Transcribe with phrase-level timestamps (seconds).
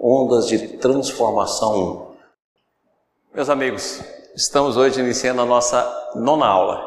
[0.00, 2.14] Ondas de Transformação
[3.32, 3.34] 1.
[3.34, 4.00] Meus amigos,
[4.34, 6.80] estamos hoje iniciando a nossa nona aula.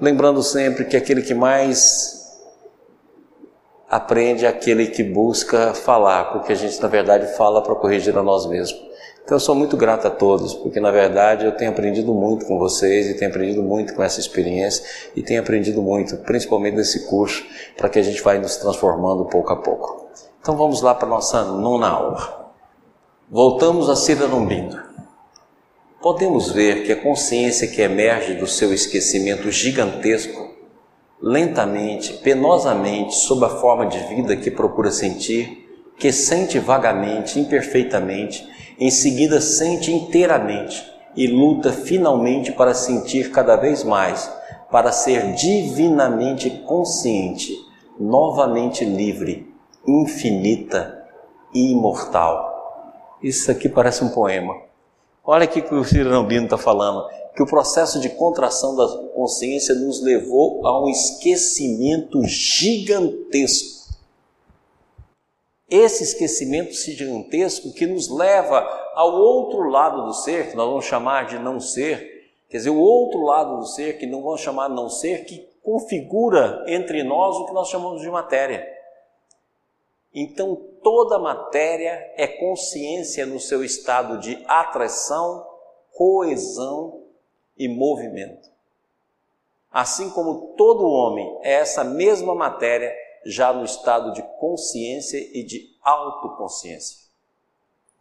[0.00, 2.40] Lembrando sempre que aquele que mais
[3.86, 8.22] aprende é aquele que busca falar, porque a gente na verdade fala para corrigir a
[8.22, 8.80] nós mesmos.
[9.22, 12.58] Então eu sou muito grato a todos, porque na verdade eu tenho aprendido muito com
[12.58, 14.82] vocês e tenho aprendido muito com essa experiência
[15.14, 17.44] e tenho aprendido muito, principalmente nesse curso,
[17.76, 20.01] para que a gente vai nos transformando pouco a pouco.
[20.42, 22.50] Então vamos lá para a nossa nona aula.
[23.30, 24.76] Voltamos a Ciranombino.
[26.00, 30.50] Podemos ver que a consciência que emerge do seu esquecimento gigantesco,
[31.22, 38.44] lentamente, penosamente, sob a forma de vida que procura sentir, que sente vagamente, imperfeitamente,
[38.80, 40.84] em seguida sente inteiramente
[41.14, 44.28] e luta finalmente para sentir cada vez mais,
[44.72, 47.56] para ser divinamente consciente,
[47.96, 49.51] novamente livre
[49.86, 51.06] infinita
[51.54, 52.50] e imortal.
[53.22, 54.54] Isso aqui parece um poema.
[55.24, 59.74] Olha aqui que o Cirano Bino está falando, que o processo de contração da consciência
[59.74, 63.82] nos levou a um esquecimento gigantesco.
[65.70, 68.58] Esse esquecimento gigantesco que nos leva
[68.94, 72.78] ao outro lado do ser, que nós vamos chamar de não ser, quer dizer, o
[72.78, 77.36] outro lado do ser, que não vamos chamar de não ser, que configura entre nós
[77.36, 78.66] o que nós chamamos de matéria.
[80.14, 85.46] Então, toda matéria é consciência no seu estado de atração,
[85.92, 87.02] coesão
[87.56, 88.50] e movimento.
[89.70, 92.94] Assim como todo homem é essa mesma matéria
[93.24, 96.98] já no estado de consciência e de autoconsciência.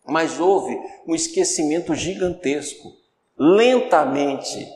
[0.06, 2.92] Mas houve um esquecimento gigantesco,
[3.38, 4.68] lentamente,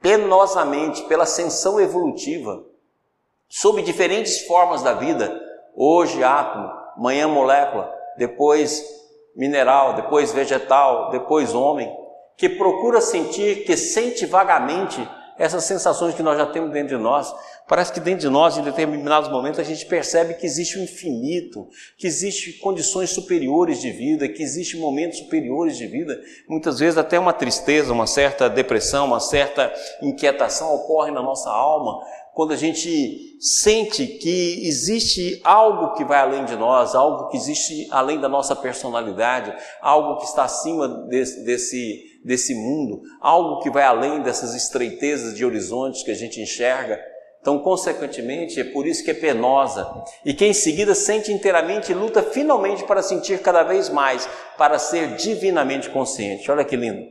[0.00, 2.64] penosamente, pela ascensão evolutiva,
[3.48, 5.41] sob diferentes formas da vida,
[5.74, 8.84] hoje átomo, amanhã molécula, depois
[9.34, 11.90] mineral, depois vegetal, depois homem,
[12.36, 17.34] que procura sentir, que sente vagamente essas sensações que nós já temos dentro de nós.
[17.72, 21.66] Parece que dentro de nós, em determinados momentos, a gente percebe que existe um infinito,
[21.96, 26.20] que existe condições superiores de vida, que existe momentos superiores de vida.
[26.46, 29.72] Muitas vezes até uma tristeza, uma certa depressão, uma certa
[30.02, 36.44] inquietação ocorre na nossa alma, quando a gente sente que existe algo que vai além
[36.44, 39.50] de nós, algo que existe além da nossa personalidade,
[39.80, 45.42] algo que está acima desse, desse, desse mundo, algo que vai além dessas estreitezas de
[45.42, 47.11] horizontes que a gente enxerga.
[47.42, 49.86] Então, consequentemente, é por isso que é penosa.
[50.24, 54.26] E que em seguida sente inteiramente e luta finalmente para sentir cada vez mais,
[54.56, 56.50] para ser divinamente consciente.
[56.50, 57.10] Olha que lindo.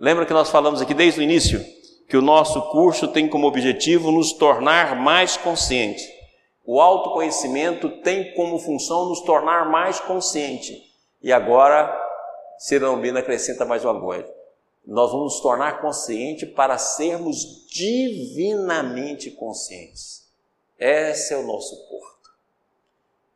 [0.00, 1.60] Lembra que nós falamos aqui desde o início?
[2.12, 6.06] que o nosso curso tem como objetivo nos tornar mais conscientes.
[6.62, 10.76] O autoconhecimento tem como função nos tornar mais consciente.
[11.22, 11.90] E agora,
[12.58, 14.28] Cirambina acrescenta mais uma coisa.
[14.86, 20.26] Nós vamos nos tornar conscientes para sermos divinamente conscientes.
[20.78, 22.30] Esse é o nosso porto.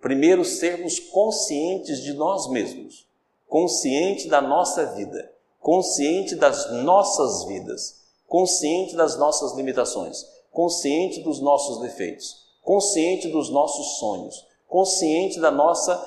[0.00, 3.06] Primeiro, sermos conscientes de nós mesmos,
[3.48, 11.80] consciente da nossa vida, consciente das nossas vidas consciente das nossas limitações, consciente dos nossos
[11.80, 16.04] defeitos, consciente dos nossos sonhos, consciente da nossa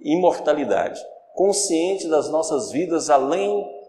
[0.00, 1.00] imortalidade,
[1.34, 3.79] consciente das nossas vidas além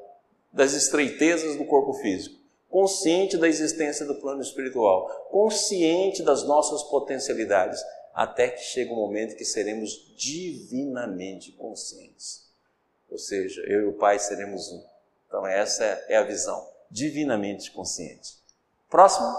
[0.51, 2.35] das estreitezas do corpo físico,
[2.69, 7.81] consciente da existência do plano espiritual, consciente das nossas potencialidades,
[8.13, 12.49] até que chega o um momento que seremos divinamente conscientes.
[13.09, 14.83] Ou seja, eu e o Pai seremos um.
[15.27, 18.35] Então, essa é a visão divinamente consciente.
[18.89, 19.33] Próximo.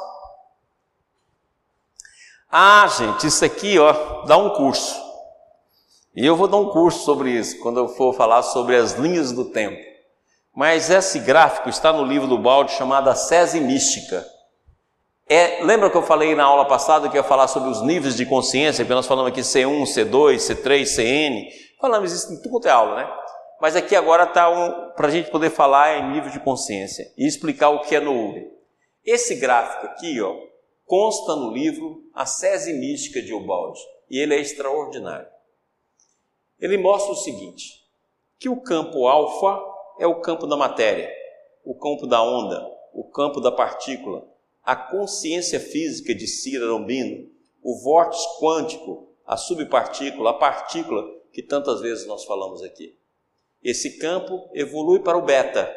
[2.50, 5.00] Ah, gente, isso aqui, ó, dá um curso.
[6.14, 9.32] E eu vou dar um curso sobre isso quando eu for falar sobre as linhas
[9.32, 9.91] do tempo.
[10.54, 14.26] Mas esse gráfico está no livro do Balde chamado A Sese Mística.
[15.28, 18.26] É, lembra que eu falei na aula passada que ia falar sobre os níveis de
[18.26, 21.48] consciência, que nós falamos aqui C1, C2, C3, CN.
[21.80, 23.22] Falamos isso em tudo é aula, né?
[23.62, 27.24] mas aqui agora está um, para a gente poder falar em nível de consciência e
[27.24, 28.50] explicar o que é Nouri.
[29.04, 30.34] Esse gráfico aqui, ó,
[30.84, 33.78] consta no livro A Sese Mística de Ubaldi
[34.10, 35.28] e ele é extraordinário.
[36.58, 37.86] Ele mostra o seguinte:
[38.36, 39.71] que o campo alfa
[40.02, 41.08] é o campo da matéria,
[41.64, 42.60] o campo da onda,
[42.92, 44.26] o campo da partícula,
[44.64, 47.30] a consciência física de Cira Lombino,
[47.62, 52.98] o vórtice quântico, a subpartícula, a partícula que tantas vezes nós falamos aqui.
[53.62, 55.72] Esse campo evolui para o beta,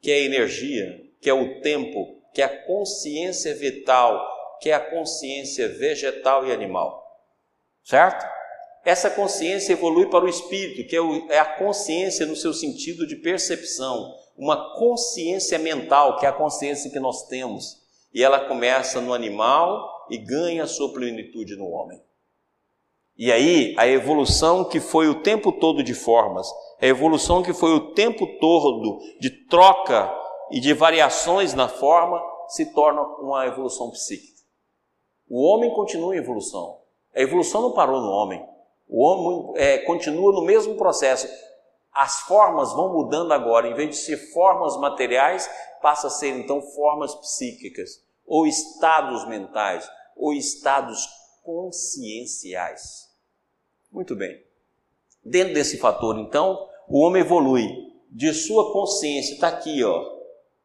[0.00, 4.28] que é a energia, que é o tempo, que é a consciência vital,
[4.60, 7.00] que é a consciência vegetal e animal.
[7.84, 8.26] Certo?
[8.86, 13.16] Essa consciência evolui para o espírito, que é, é a consciência no seu sentido de
[13.16, 17.82] percepção, uma consciência mental, que é a consciência que nós temos.
[18.14, 22.00] E ela começa no animal e ganha a sua plenitude no homem.
[23.18, 26.46] E aí, a evolução que foi o tempo todo de formas,
[26.80, 30.14] a evolução que foi o tempo todo de troca
[30.52, 34.42] e de variações na forma, se torna uma evolução psíquica.
[35.28, 36.78] O homem continua em evolução.
[37.12, 38.55] A evolução não parou no homem.
[38.88, 41.28] O homem é, continua no mesmo processo.
[41.92, 43.68] As formas vão mudando agora.
[43.68, 45.50] Em vez de ser formas materiais,
[45.80, 51.06] passa a ser então formas psíquicas, ou estados mentais, ou estados
[51.42, 53.08] conscienciais.
[53.90, 54.42] Muito bem.
[55.24, 57.68] Dentro desse fator, então, o homem evolui
[58.10, 60.16] de sua consciência, está aqui, ó,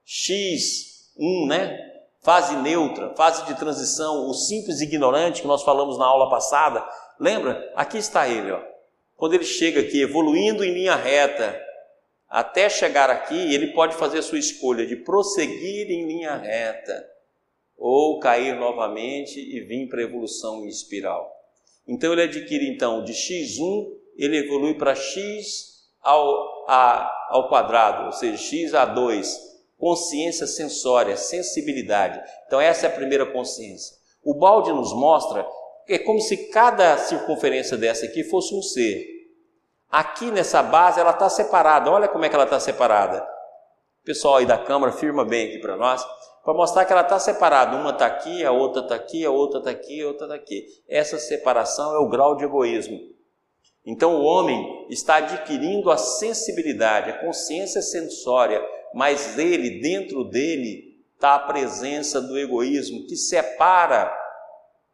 [0.05, 1.77] X1, né?
[2.21, 6.87] Fase neutra, fase de transição, o simples ignorante que nós falamos na aula passada.
[7.21, 7.71] Lembra?
[7.75, 8.59] Aqui está ele, ó.
[9.15, 11.55] Quando ele chega aqui, evoluindo em linha reta,
[12.27, 17.07] até chegar aqui, ele pode fazer a sua escolha de prosseguir em linha reta
[17.77, 21.31] ou cair novamente e vir para a evolução em espiral.
[21.87, 28.11] Então ele adquire então de x1, ele evolui para x ao, a, ao quadrado, ou
[28.13, 29.39] seja, x a 2,
[29.77, 32.19] consciência sensória, sensibilidade.
[32.47, 33.95] Então, essa é a primeira consciência.
[34.23, 35.45] O balde nos mostra
[35.87, 39.05] é como se cada circunferência dessa aqui fosse um ser.
[39.89, 41.91] Aqui nessa base ela está separada.
[41.91, 43.21] Olha como é que ela está separada.
[44.01, 46.03] O pessoal aí da câmara firma bem aqui para nós,
[46.43, 47.75] para mostrar que ela está separada.
[47.75, 50.65] Uma está aqui, a outra está aqui, a outra está aqui, a outra está aqui.
[50.87, 52.97] Essa separação é o grau de egoísmo.
[53.85, 58.63] Então o homem está adquirindo a sensibilidade, a consciência sensória,
[58.93, 64.20] mas ele, dentro dele, está a presença do egoísmo que separa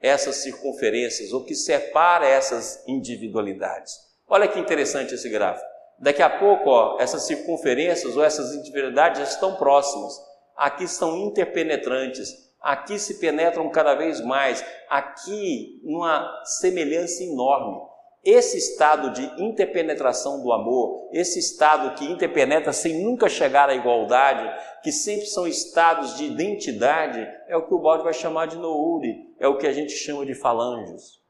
[0.02, 3.94] essas circunferências ou que separa essas individualidades.
[4.28, 5.66] Olha que interessante esse gráfico.
[6.00, 10.14] Daqui a pouco, ó, essas circunferências ou essas individualidades já estão próximas.
[10.56, 12.30] Aqui estão interpenetrantes.
[12.62, 14.64] Aqui se penetram cada vez mais.
[14.90, 17.87] Aqui, uma semelhança enorme.
[18.24, 24.50] Esse estado de interpenetração do amor, esse estado que interpenetra sem nunca chegar à igualdade,
[24.84, 29.34] que sempre são estados de identidade, é o que o Balde vai chamar de Nouri,
[29.40, 31.22] é o que a gente chama de falanges.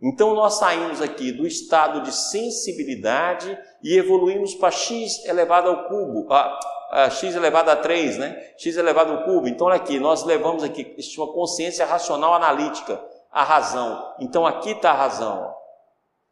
[0.00, 6.32] Então nós saímos aqui do estado de sensibilidade e evoluímos para x elevado ao cubo,
[6.32, 6.58] a,
[6.90, 8.52] a x elevado a 3, né?
[8.56, 9.48] x elevado ao cubo.
[9.48, 13.00] Então olha aqui, nós levamos aqui uma consciência racional analítica,
[13.30, 14.14] a razão.
[14.20, 15.57] Então aqui está a razão.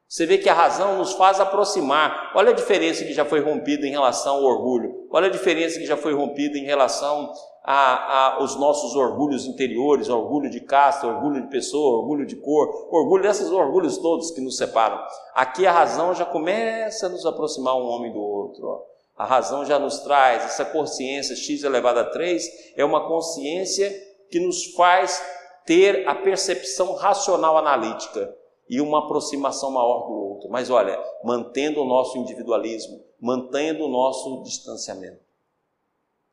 [0.08, 2.31] Você vê que a razão nos faz aproximar.
[2.37, 5.08] Olha a diferença que já foi rompida em relação ao orgulho.
[5.11, 7.32] Olha a diferença que já foi rompida em relação
[7.64, 13.50] aos nossos orgulhos interiores, orgulho de casta, orgulho de pessoa, orgulho de cor, orgulho desses
[13.50, 14.97] orgulhos todos que nos separam.
[15.35, 18.64] Aqui a razão já começa a nos aproximar um homem do outro.
[18.64, 18.82] Ó.
[19.17, 23.93] A razão já nos traz essa consciência x elevado a 3 é uma consciência
[24.31, 25.20] que nos faz
[25.64, 28.32] ter a percepção racional analítica
[28.69, 30.51] e uma aproximação maior do outro.
[30.51, 35.21] Mas olha, mantendo o nosso individualismo, mantendo o nosso distanciamento.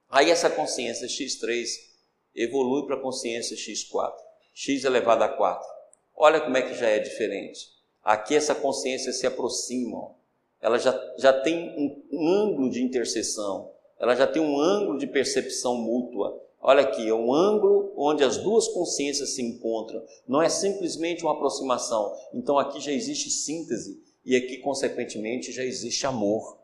[0.09, 1.65] Aí essa consciência X3
[2.35, 4.13] evolui para a consciência X4,
[4.53, 5.67] X elevado a 4.
[6.15, 7.71] Olha como é que já é diferente.
[8.03, 10.11] Aqui essa consciência se aproxima,
[10.59, 15.75] ela já, já tem um ângulo de interseção, ela já tem um ângulo de percepção
[15.75, 20.01] mútua, Olha aqui, é um ângulo onde as duas consciências se encontram.
[20.25, 22.15] Não é simplesmente uma aproximação.
[22.33, 26.57] Então aqui já existe síntese e aqui, consequentemente, já existe amor.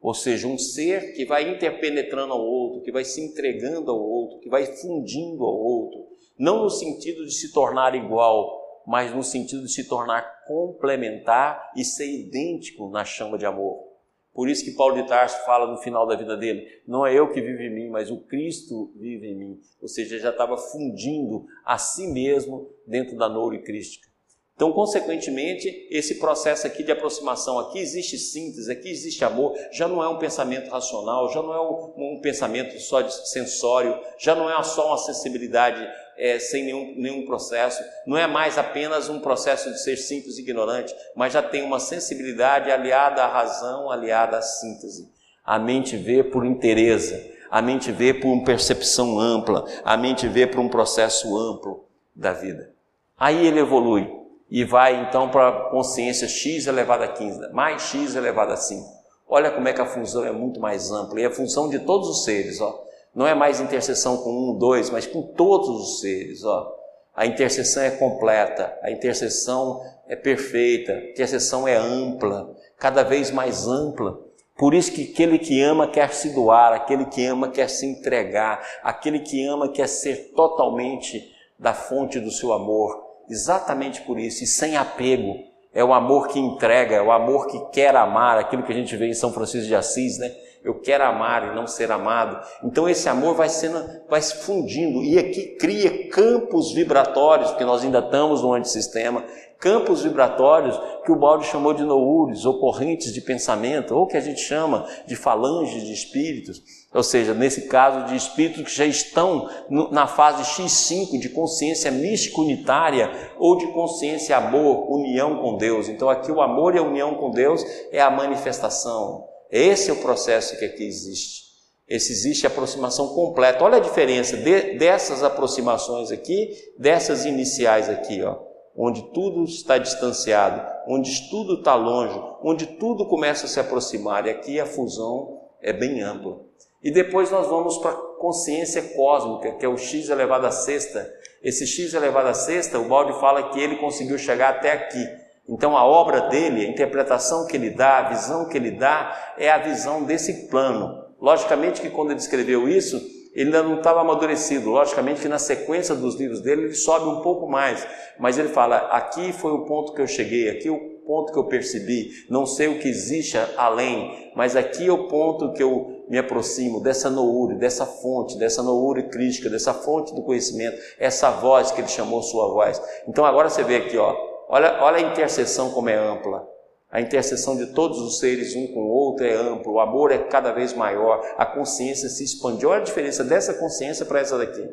[0.00, 4.38] Ou seja, um ser que vai interpenetrando ao outro, que vai se entregando ao outro,
[4.40, 6.08] que vai fundindo ao outro.
[6.38, 11.84] Não no sentido de se tornar igual, mas no sentido de se tornar complementar e
[11.84, 13.91] ser idêntico na chama de amor.
[14.34, 17.30] Por isso que Paulo de Tarso fala no final da vida dele: não é eu
[17.30, 19.60] que vivo em mim, mas o Cristo vive em mim.
[19.80, 24.11] Ou seja, já estava fundindo a si mesmo dentro da noure crística.
[24.54, 30.02] Então, consequentemente, esse processo aqui de aproximação, aqui existe síntese, aqui existe amor, já não
[30.02, 34.48] é um pensamento racional, já não é um, um pensamento só de sensório, já não
[34.48, 35.84] é só uma sensibilidade
[36.18, 40.42] é, sem nenhum, nenhum processo, não é mais apenas um processo de ser simples e
[40.42, 45.10] ignorante, mas já tem uma sensibilidade aliada à razão, aliada à síntese.
[45.44, 50.46] A mente vê por interesse, a mente vê por uma percepção ampla, a mente vê
[50.46, 52.70] por um processo amplo da vida.
[53.18, 54.21] Aí ele evolui
[54.52, 58.86] e vai então para a consciência x elevado a 15, mais x elevado a 5.
[59.26, 62.06] Olha como é que a função é muito mais ampla, e a função de todos
[62.06, 62.84] os seres, ó.
[63.14, 66.70] Não é mais intercessão com um, dois, mas com todos os seres, ó.
[67.16, 73.66] A intercessão é completa, a intercessão é perfeita, a intercessão é ampla, cada vez mais
[73.66, 74.20] ampla.
[74.58, 78.62] Por isso que aquele que ama quer se doar, aquele que ama quer se entregar,
[78.82, 83.01] aquele que ama quer ser totalmente da fonte do seu amor.
[83.32, 85.34] Exatamente por isso, e sem apego.
[85.74, 88.94] É o amor que entrega, é o amor que quer amar, aquilo que a gente
[88.94, 90.30] vê em São Francisco de Assis, né?
[90.64, 92.40] eu quero amar e não ser amado.
[92.62, 97.82] Então esse amor vai sendo, vai se fundindo e aqui cria campos vibratórios, porque nós
[97.82, 99.24] ainda estamos no antissistema,
[99.58, 104.20] campos vibratórios que o Balde chamou de noures, ou correntes de pensamento, ou que a
[104.20, 106.60] gente chama de falanges de espíritos,
[106.94, 109.48] ou seja, nesse caso de espíritos que já estão
[109.90, 115.88] na fase X5 de consciência mística unitária ou de consciência amor, união com Deus.
[115.88, 120.00] Então aqui o amor e a união com Deus é a manifestação, esse é o
[120.00, 121.42] processo que aqui existe.
[121.86, 123.62] Esse existe a aproximação completa.
[123.62, 128.38] Olha a diferença de, dessas aproximações aqui, dessas iniciais aqui, ó,
[128.74, 134.26] onde tudo está distanciado, onde tudo está longe, onde tudo começa a se aproximar.
[134.26, 136.40] E aqui a fusão é bem ampla.
[136.82, 141.08] E depois nós vamos para a consciência cósmica, que é o x elevado a sexta.
[141.42, 145.06] Esse x elevado a sexta, o Balde fala que ele conseguiu chegar até aqui.
[145.48, 149.50] Então a obra dele, a interpretação que ele dá, a visão que ele dá, é
[149.50, 151.02] a visão desse plano.
[151.20, 152.96] Logicamente que quando ele escreveu isso,
[153.34, 154.70] ele ainda não estava amadurecido.
[154.70, 157.86] Logicamente que na sequência dos livros dele ele sobe um pouco mais,
[158.18, 160.68] mas ele fala: aqui foi o ponto que eu cheguei, aqui
[161.06, 162.10] ponto que eu percebi.
[162.28, 166.80] Não sei o que existe além, mas aqui é o ponto que eu me aproximo
[166.80, 171.88] dessa noure, dessa fonte, dessa noure crítica, dessa fonte do conhecimento, essa voz que ele
[171.88, 172.80] chamou sua voz.
[173.08, 176.46] Então agora você vê aqui, ó, Olha, olha a intercessão como é ampla.
[176.90, 180.18] A intercessão de todos os seres um com o outro é amplo, o amor é
[180.18, 182.66] cada vez maior, a consciência se expande.
[182.66, 184.68] Olha a diferença dessa consciência para essa daqui.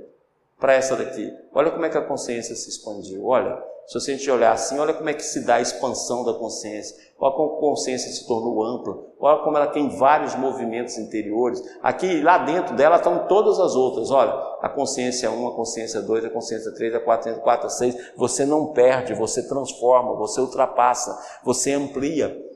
[0.60, 1.34] Para essa daqui.
[1.54, 3.26] Olha como é que a consciência se expandiu.
[3.26, 3.58] Olha,
[3.90, 6.32] se você a gente olhar assim, olha como é que se dá a expansão da
[6.34, 6.96] consciência.
[7.18, 8.96] Olha como a consciência se tornou ampla.
[9.20, 11.60] Olha como ela tem vários movimentos interiores.
[11.82, 14.12] Aqui, lá dentro dela estão todas as outras.
[14.12, 14.32] Olha,
[14.62, 18.12] a consciência 1, a consciência 2, a consciência 3, a 4, a 4, a 6.
[18.16, 22.49] Você não perde, você transforma, você ultrapassa, você amplia.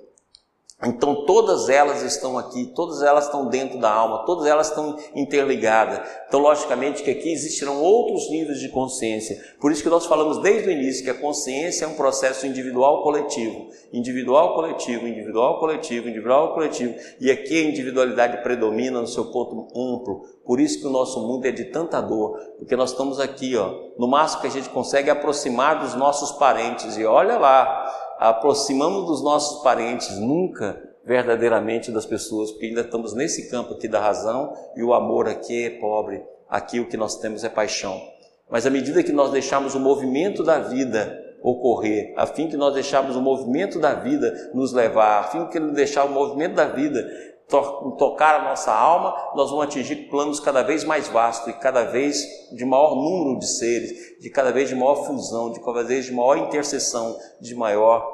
[0.85, 6.01] Então todas elas estão aqui, todas elas estão dentro da alma, todas elas estão interligadas.
[6.27, 9.39] Então, logicamente que aqui existirão outros níveis de consciência.
[9.61, 13.03] Por isso que nós falamos desde o início que a consciência é um processo individual
[13.03, 16.95] coletivo, individual coletivo, individual coletivo, individual coletivo.
[17.19, 20.21] E aqui a individualidade predomina no seu ponto amplo.
[20.45, 23.73] Por isso que o nosso mundo é de tanta dor, porque nós estamos aqui, ó,
[23.97, 26.97] no máximo que a gente consegue aproximar dos nossos parentes.
[26.97, 33.49] E olha lá, aproximamos dos nossos parentes, nunca verdadeiramente das pessoas, porque ainda estamos nesse
[33.49, 37.43] campo aqui da razão e o amor aqui é pobre, aqui o que nós temos
[37.43, 38.01] é paixão.
[38.49, 42.73] Mas à medida que nós deixamos o movimento da vida ocorrer, a fim que nós
[42.73, 46.65] deixarmos o movimento da vida nos levar, a fim que ele deixar o movimento da
[46.65, 47.05] vida
[47.47, 51.83] to tocar a nossa alma, nós vamos atingir planos cada vez mais vastos e cada
[51.83, 52.17] vez
[52.51, 56.11] de maior número de seres, de cada vez de maior fusão, de cada vez de
[56.11, 58.05] maior interseção, de maior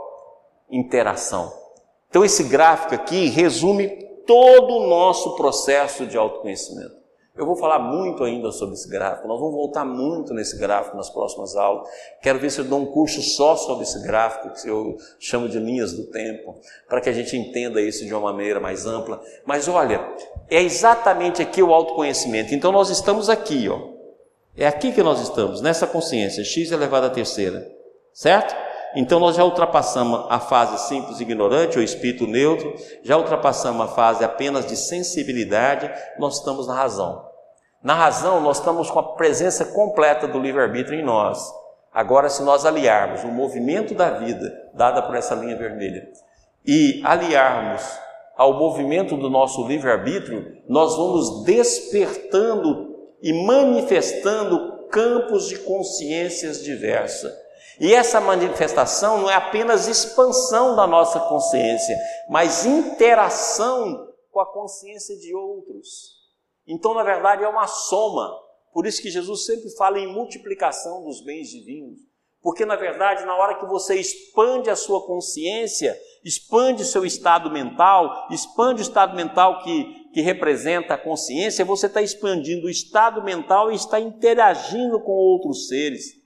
[0.69, 1.51] interação.
[2.09, 3.87] Então, esse gráfico aqui resume
[4.25, 6.98] todo o nosso processo de autoconhecimento.
[7.39, 11.09] Eu vou falar muito ainda sobre esse gráfico, nós vamos voltar muito nesse gráfico nas
[11.09, 11.87] próximas aulas.
[12.21, 15.57] Quero ver se eu dou um curso só sobre esse gráfico, que eu chamo de
[15.57, 19.21] linhas do tempo, para que a gente entenda isso de uma maneira mais ampla.
[19.45, 20.05] Mas olha,
[20.49, 22.53] é exatamente aqui o autoconhecimento.
[22.53, 23.87] Então nós estamos aqui, ó.
[24.57, 27.65] É aqui que nós estamos, nessa consciência, x elevado à terceira,
[28.11, 28.53] certo?
[28.93, 34.25] Então nós já ultrapassamos a fase simples ignorante, ou espírito neutro, já ultrapassamos a fase
[34.25, 37.28] apenas de sensibilidade, nós estamos na razão.
[37.83, 41.51] Na razão, nós estamos com a presença completa do livre-arbítrio em nós.
[41.93, 46.07] Agora, se nós aliarmos o movimento da vida, dada por essa linha vermelha,
[46.65, 47.81] e aliarmos
[48.35, 57.33] ao movimento do nosso livre-arbítrio, nós vamos despertando e manifestando campos de consciências diversas
[57.79, 61.97] e essa manifestação não é apenas expansão da nossa consciência,
[62.29, 66.18] mas interação com a consciência de outros.
[66.69, 68.31] Então, na verdade, é uma soma.
[68.71, 71.99] Por isso que Jesus sempre fala em multiplicação dos bens divinos.
[72.41, 77.49] Porque, na verdade, na hora que você expande a sua consciência, expande o seu estado
[77.49, 83.21] mental, expande o estado mental que, que representa a consciência, você está expandindo o estado
[83.23, 86.19] mental e está interagindo com outros seres.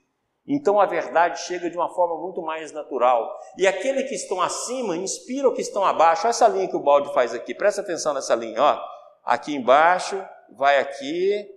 [0.46, 3.34] Então a verdade chega de uma forma muito mais natural.
[3.56, 6.22] E aquele que estão acima inspira o que estão abaixo.
[6.24, 7.54] Olha essa linha que o balde faz aqui.
[7.54, 8.80] Presta atenção nessa linha, ó.
[9.24, 10.22] Aqui embaixo,
[10.56, 11.48] vai aqui,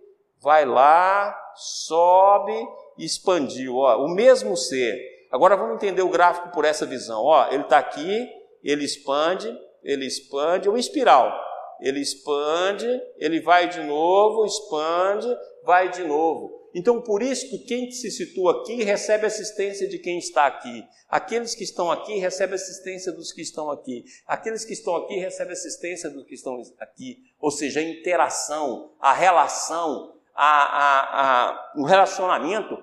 [0.41, 2.53] vai lá, sobe
[2.98, 4.98] expandiu, ó, o mesmo ser.
[5.32, 7.24] Agora vamos entender o gráfico por essa visão.
[7.24, 8.29] Ó, ele está aqui,
[8.63, 11.32] ele expande, ele expande, é uma espiral.
[11.79, 15.27] Ele expande, ele vai de novo, expande,
[15.63, 16.66] vai de novo.
[16.77, 20.88] Então, por isso que quem se situa aqui recebe assistência de quem está aqui.
[21.10, 24.05] Aqueles que estão aqui recebem assistência dos que estão aqui.
[24.27, 27.17] Aqueles que estão aqui recebem assistência dos que estão aqui.
[27.39, 32.77] Ou seja, a interação, a relação, a, a, a, o relacionamento,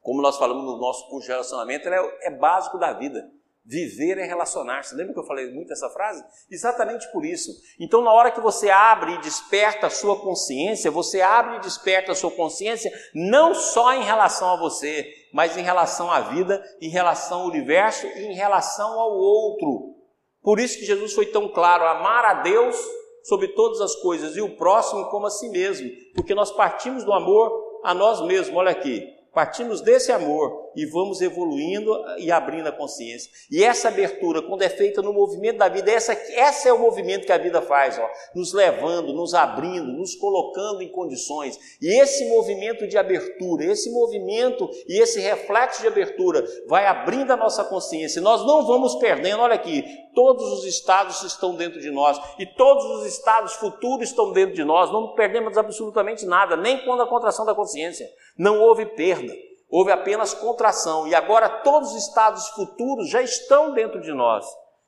[0.00, 3.30] como nós falamos no nosso curso de relacionamento, é, é básico da vida.
[3.64, 4.94] Viver é relacionar-se.
[4.94, 6.24] Lembra que eu falei muito essa frase?
[6.50, 7.52] Exatamente por isso.
[7.78, 12.12] Então, na hora que você abre e desperta a sua consciência, você abre e desperta
[12.12, 16.88] a sua consciência não só em relação a você, mas em relação à vida, em
[16.88, 19.94] relação ao universo e em relação ao outro.
[20.42, 22.76] Por isso que Jesus foi tão claro: amar a Deus
[23.24, 27.12] sobre todas as coisas e o próximo como a si mesmo, porque nós partimos do
[27.12, 28.56] amor a nós mesmos.
[28.56, 33.30] Olha aqui, partimos desse amor e vamos evoluindo e abrindo a consciência.
[33.50, 37.26] E essa abertura, quando é feita no movimento da vida, essa, essa é o movimento
[37.26, 41.58] que a vida faz, ó, nos levando, nos abrindo, nos colocando em condições.
[41.80, 47.36] E esse movimento de abertura, esse movimento e esse reflexo de abertura vai abrindo a
[47.36, 48.22] nossa consciência.
[48.22, 49.84] Nós não vamos perdendo, olha aqui,
[50.14, 54.64] todos os estados estão dentro de nós e todos os estados futuros estão dentro de
[54.64, 54.90] nós.
[54.92, 58.08] Não perdemos absolutamente nada, nem quando a contração da consciência.
[58.36, 59.32] Não houve perda
[59.70, 64.44] houve apenas contração, e agora todos os estados futuros já estão dentro de nós.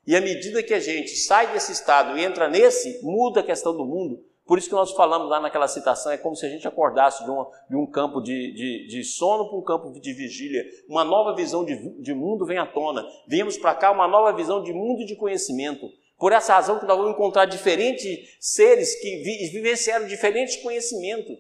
[0.07, 3.73] E à medida que a gente sai desse estado e entra nesse, muda a questão
[3.77, 4.21] do mundo.
[4.45, 7.31] Por isso que nós falamos lá naquela citação, é como se a gente acordasse de
[7.31, 10.65] um, de um campo de, de, de sono para um campo de vigília.
[10.89, 13.07] Uma nova visão de, de mundo vem à tona.
[13.29, 15.89] Viemos para cá uma nova visão de mundo e de conhecimento.
[16.19, 21.37] Por essa razão que nós vamos encontrar diferentes seres que vi, vivenciaram diferentes conhecimentos.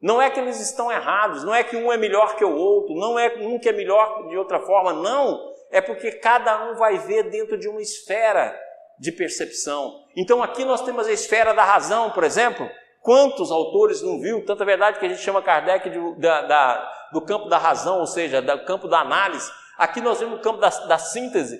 [0.00, 2.94] Não é que eles estão errados, não é que um é melhor que o outro,
[2.94, 5.52] não é um que é melhor de outra forma, não.
[5.70, 8.56] É porque cada um vai ver dentro de uma esfera
[8.98, 9.92] de percepção.
[10.16, 12.68] Então aqui nós temos a esfera da razão, por exemplo.
[13.02, 14.44] Quantos autores não viu?
[14.44, 18.06] Tanta verdade que a gente chama Kardec de, da, da, do campo da razão, ou
[18.06, 19.50] seja, do campo da análise.
[19.76, 21.58] Aqui nós vemos o campo da, da síntese,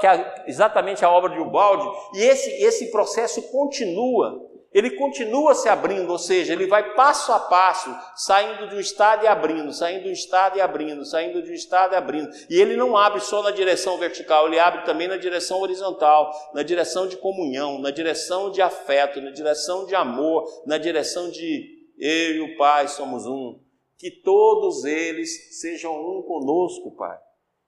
[0.00, 4.40] que é exatamente a obra de Ubaldi, e esse, esse processo continua
[4.72, 9.24] ele continua se abrindo, ou seja, ele vai passo a passo, saindo de um estado
[9.24, 12.28] e abrindo, saindo de um estado e abrindo, saindo de um estado e abrindo.
[12.50, 16.62] E ele não abre só na direção vertical, ele abre também na direção horizontal, na
[16.62, 22.36] direção de comunhão, na direção de afeto, na direção de amor, na direção de eu
[22.36, 23.60] e o Pai somos um.
[23.96, 27.18] Que todos eles sejam um conosco, Pai.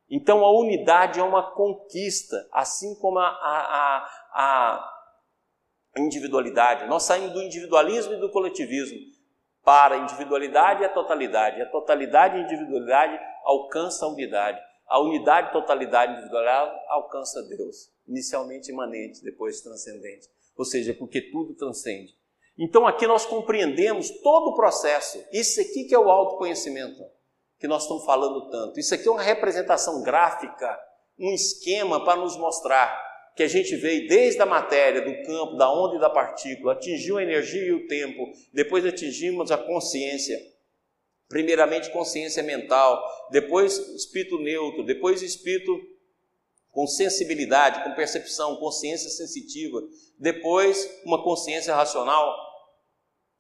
[0.09, 5.00] Então a unidade é uma conquista, assim como a, a, a
[5.99, 6.87] individualidade.
[6.89, 8.99] Nós saímos do individualismo e do coletivismo
[9.65, 11.61] para a individualidade e a totalidade.
[11.61, 14.61] A totalidade e a individualidade alcança a unidade.
[14.87, 17.91] A unidade, totalidade e individualidade alcança Deus.
[18.07, 20.29] Inicialmente imanente, depois transcendente.
[20.57, 22.15] Ou seja, porque tudo transcende.
[22.59, 25.25] Então aqui nós compreendemos todo o processo.
[25.33, 27.03] Isso aqui que é o autoconhecimento
[27.59, 28.81] que nós estamos falando tanto.
[28.81, 30.79] Isso aqui é uma representação gráfica,
[31.19, 35.73] um esquema para nos mostrar que a gente veio desde a matéria, do campo, da
[35.73, 40.39] onda e da partícula, atingiu a energia e o tempo, depois atingimos a consciência.
[41.29, 45.81] Primeiramente consciência mental, depois espírito neutro, depois espírito
[46.71, 49.81] com sensibilidade, com percepção, consciência sensitiva,
[50.19, 52.37] depois uma consciência racional,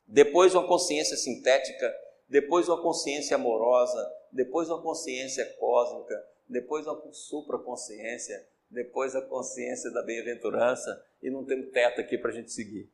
[0.06, 1.92] depois uma consciência sintética,
[2.28, 6.14] depois uma consciência amorosa, depois uma consciência cósmica,
[6.48, 12.34] depois uma supraconsciência, depois a consciência da bem-aventurança e não temos teto aqui para a
[12.34, 12.88] gente seguir.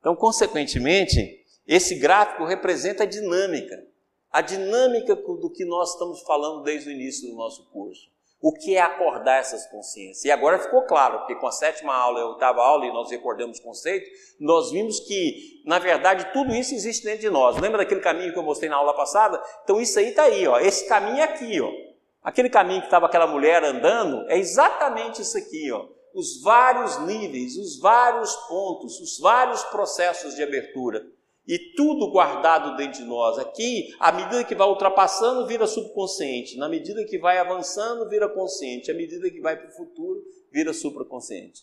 [0.00, 3.86] Então, consequentemente, esse gráfico representa a dinâmica,
[4.30, 8.10] a dinâmica do que nós estamos falando desde o início do nosso curso.
[8.40, 10.24] O que é acordar essas consciências?
[10.24, 13.08] E agora ficou claro, porque com a sétima aula e a oitava aula, e nós
[13.08, 17.56] recordamos o conceito, nós vimos que, na verdade, tudo isso existe dentro de nós.
[17.58, 19.40] Lembra daquele caminho que eu mostrei na aula passada?
[19.62, 20.58] Então, isso aí está aí, ó.
[20.58, 21.60] esse caminho é aqui.
[21.60, 21.91] Ó.
[22.22, 25.86] Aquele caminho que estava aquela mulher andando é exatamente isso aqui, ó.
[26.14, 31.02] Os vários níveis, os vários pontos, os vários processos de abertura.
[31.46, 33.38] E tudo guardado dentro de nós.
[33.38, 36.56] Aqui, à medida que vai ultrapassando, vira subconsciente.
[36.56, 38.90] Na medida que vai avançando, vira consciente.
[38.90, 41.62] À medida que vai para o futuro, vira supraconsciente.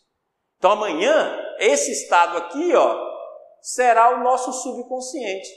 [0.58, 3.00] Então amanhã, esse estado aqui, ó,
[3.62, 5.50] será o nosso subconsciente.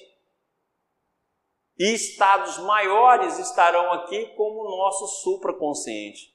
[1.83, 6.33] E estados maiores estarão aqui como o nosso supraconsciente.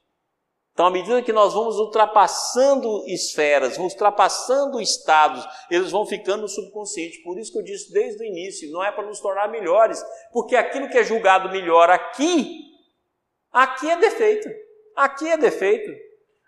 [0.73, 7.23] Então, à medida que nós vamos ultrapassando esferas, ultrapassando estados, eles vão ficando no subconsciente.
[7.23, 10.53] Por isso que eu disse desde o início, não é para nos tornar melhores, porque
[10.53, 12.65] aquilo que é julgado melhor aqui,
[13.49, 14.49] aqui é defeito.
[14.97, 15.89] Aqui é defeito.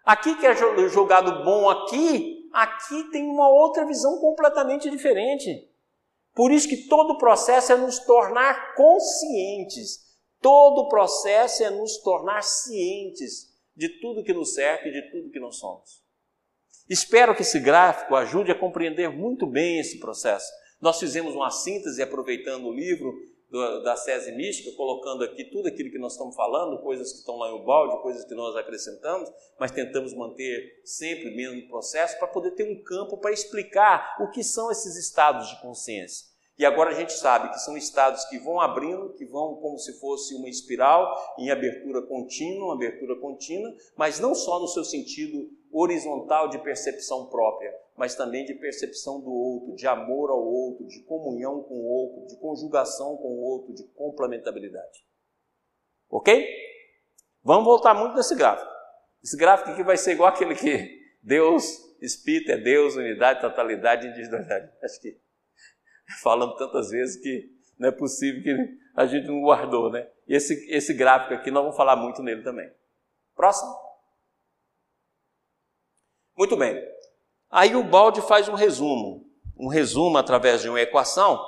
[0.04, 0.54] Aqui que é
[0.90, 5.69] julgado bom aqui, aqui tem uma outra visão completamente diferente.
[6.40, 10.16] Por isso que todo o processo é nos tornar conscientes.
[10.40, 15.32] Todo o processo é nos tornar cientes de tudo que nos cerca e de tudo
[15.32, 16.02] que nós somos.
[16.90, 20.50] Espero que esse gráfico ajude a compreender muito bem esse processo.
[20.80, 23.14] Nós fizemos uma síntese aproveitando o livro
[23.50, 27.36] do, da Sese Mística, colocando aqui tudo aquilo que nós estamos falando, coisas que estão
[27.36, 32.30] lá no balde, coisas que nós acrescentamos, mas tentamos manter sempre o mesmo processo para
[32.30, 36.29] poder ter um campo para explicar o que são esses estados de consciência.
[36.60, 39.98] E agora a gente sabe que são estados que vão abrindo, que vão como se
[39.98, 46.50] fosse uma espiral em abertura contínua, abertura contínua, mas não só no seu sentido horizontal
[46.50, 51.64] de percepção própria, mas também de percepção do outro, de amor ao outro, de comunhão
[51.64, 55.06] com o outro, de conjugação com o outro, de complementabilidade.
[56.10, 56.46] Ok?
[57.42, 58.70] Vamos voltar muito nesse gráfico.
[59.24, 64.70] Esse gráfico aqui vai ser igual aquele que Deus, Espírito é Deus, unidade, totalidade individualidade.
[64.84, 65.29] Acho que
[66.22, 70.08] falando tantas vezes que não é possível que a gente não guardou, né?
[70.28, 72.70] E esse, esse gráfico aqui, nós vamos falar muito nele também.
[73.36, 73.74] Próximo.
[76.38, 76.82] Muito bem.
[77.50, 79.26] Aí o balde faz um resumo,
[79.58, 81.44] um resumo através de uma equação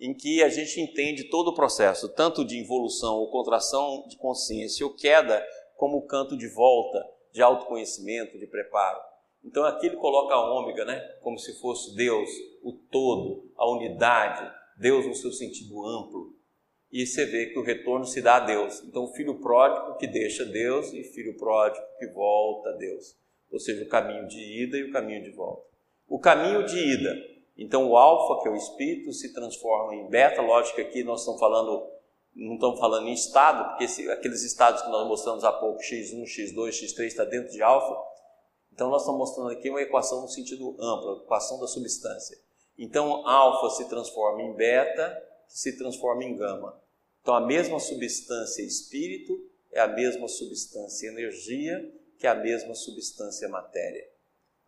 [0.00, 4.86] em que a gente entende todo o processo, tanto de involução ou contração de consciência
[4.86, 5.44] ou queda,
[5.76, 9.00] como o canto de volta, de autoconhecimento, de preparo.
[9.44, 11.00] Então aqui ele coloca a ômega, né?
[11.22, 12.28] Como se fosse Deus,
[12.62, 16.36] o todo, a unidade, Deus no seu sentido amplo.
[16.90, 18.82] E você vê que o retorno se dá a Deus.
[18.84, 23.16] Então o filho pródigo que deixa Deus e filho pródigo que volta a Deus.
[23.50, 25.62] Ou seja, o caminho de ida e o caminho de volta.
[26.08, 27.14] O caminho de ida.
[27.56, 30.40] Então o alfa, que é o espírito, se transforma em beta.
[30.40, 31.98] Lógico que aqui nós estamos falando
[32.38, 36.68] não estamos falando em estado, porque aqueles estados que nós mostramos há pouco, x1, x2,
[36.68, 37.96] x3, está dentro de alfa,
[38.78, 42.38] então, nós estamos mostrando aqui uma equação no sentido amplo, a equação da substância.
[42.78, 46.80] Então, alfa se transforma em beta, se transforma em gama.
[47.20, 49.36] Então, a mesma substância espírito
[49.72, 54.08] é a mesma substância energia, que é a mesma substância matéria.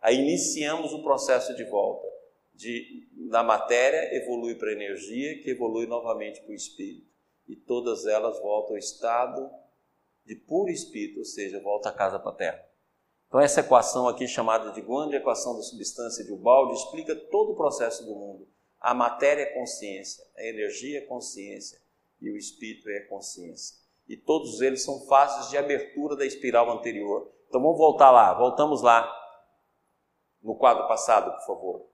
[0.00, 2.08] Aí iniciamos o processo de volta.
[2.52, 7.06] De, da matéria evolui para a energia, que evolui novamente para o espírito.
[7.46, 9.48] E todas elas voltam ao estado
[10.26, 12.69] de puro espírito, ou seja, volta a casa para a terra.
[13.30, 17.54] Então, essa equação aqui, chamada de grande equação da substância de Ubaldi, explica todo o
[17.54, 18.48] processo do mundo.
[18.80, 21.80] A matéria é consciência, a energia é consciência
[22.20, 23.76] e o espírito é consciência.
[24.08, 27.30] E todos eles são fases de abertura da espiral anterior.
[27.48, 29.08] Então, vamos voltar lá, voltamos lá
[30.42, 31.86] no quadro passado, por favor.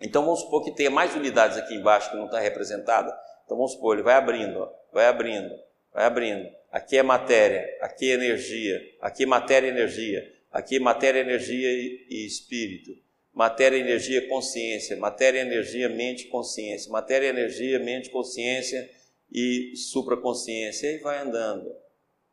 [0.00, 3.10] Então, vamos supor que tenha mais unidades aqui embaixo que não está representada.
[3.44, 5.54] Então, vamos supor, ele vai abrindo, ó, vai abrindo,
[5.92, 6.59] vai abrindo.
[6.70, 11.68] Aqui é matéria, aqui é energia, aqui é matéria e energia, aqui é matéria, energia
[11.68, 12.92] e espírito.
[13.32, 14.96] Matéria, energia, consciência.
[14.96, 16.90] Matéria, energia, mente, consciência.
[16.90, 18.90] Matéria, energia, mente, consciência
[19.32, 20.88] e supraconsciência.
[20.92, 21.72] E vai andando.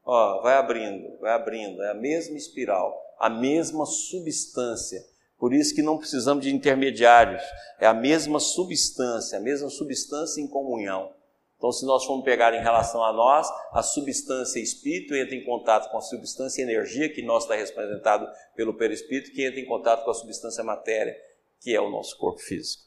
[0.03, 1.81] Ó, vai abrindo, vai abrindo.
[1.83, 5.03] É a mesma espiral, a mesma substância.
[5.37, 7.43] Por isso que não precisamos de intermediários.
[7.79, 11.13] É a mesma substância, a mesma substância em comunhão.
[11.57, 15.89] Então, se nós formos pegar em relação a nós, a substância espírito entra em contato
[15.89, 20.11] com a substância energia, que nós está representado pelo perispírito, que entra em contato com
[20.11, 21.15] a substância matéria,
[21.59, 22.83] que é o nosso corpo físico.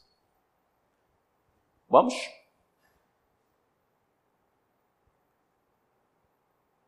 [1.89, 2.13] Vamos?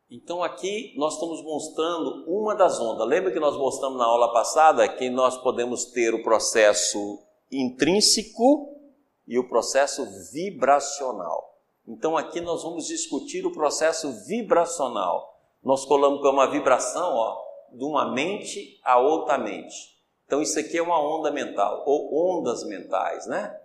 [0.09, 3.05] Então aqui nós estamos mostrando uma das ondas.
[3.05, 7.19] Lembra que nós mostramos na aula passada que nós podemos ter o processo
[7.51, 8.79] intrínseco
[9.27, 11.52] e o processo vibracional.
[11.87, 15.39] Então aqui nós vamos discutir o processo vibracional.
[15.61, 17.41] Nós colocamos uma vibração ó,
[17.71, 19.93] de uma mente a outra mente.
[20.25, 23.59] Então isso aqui é uma onda mental, ou ondas mentais, né?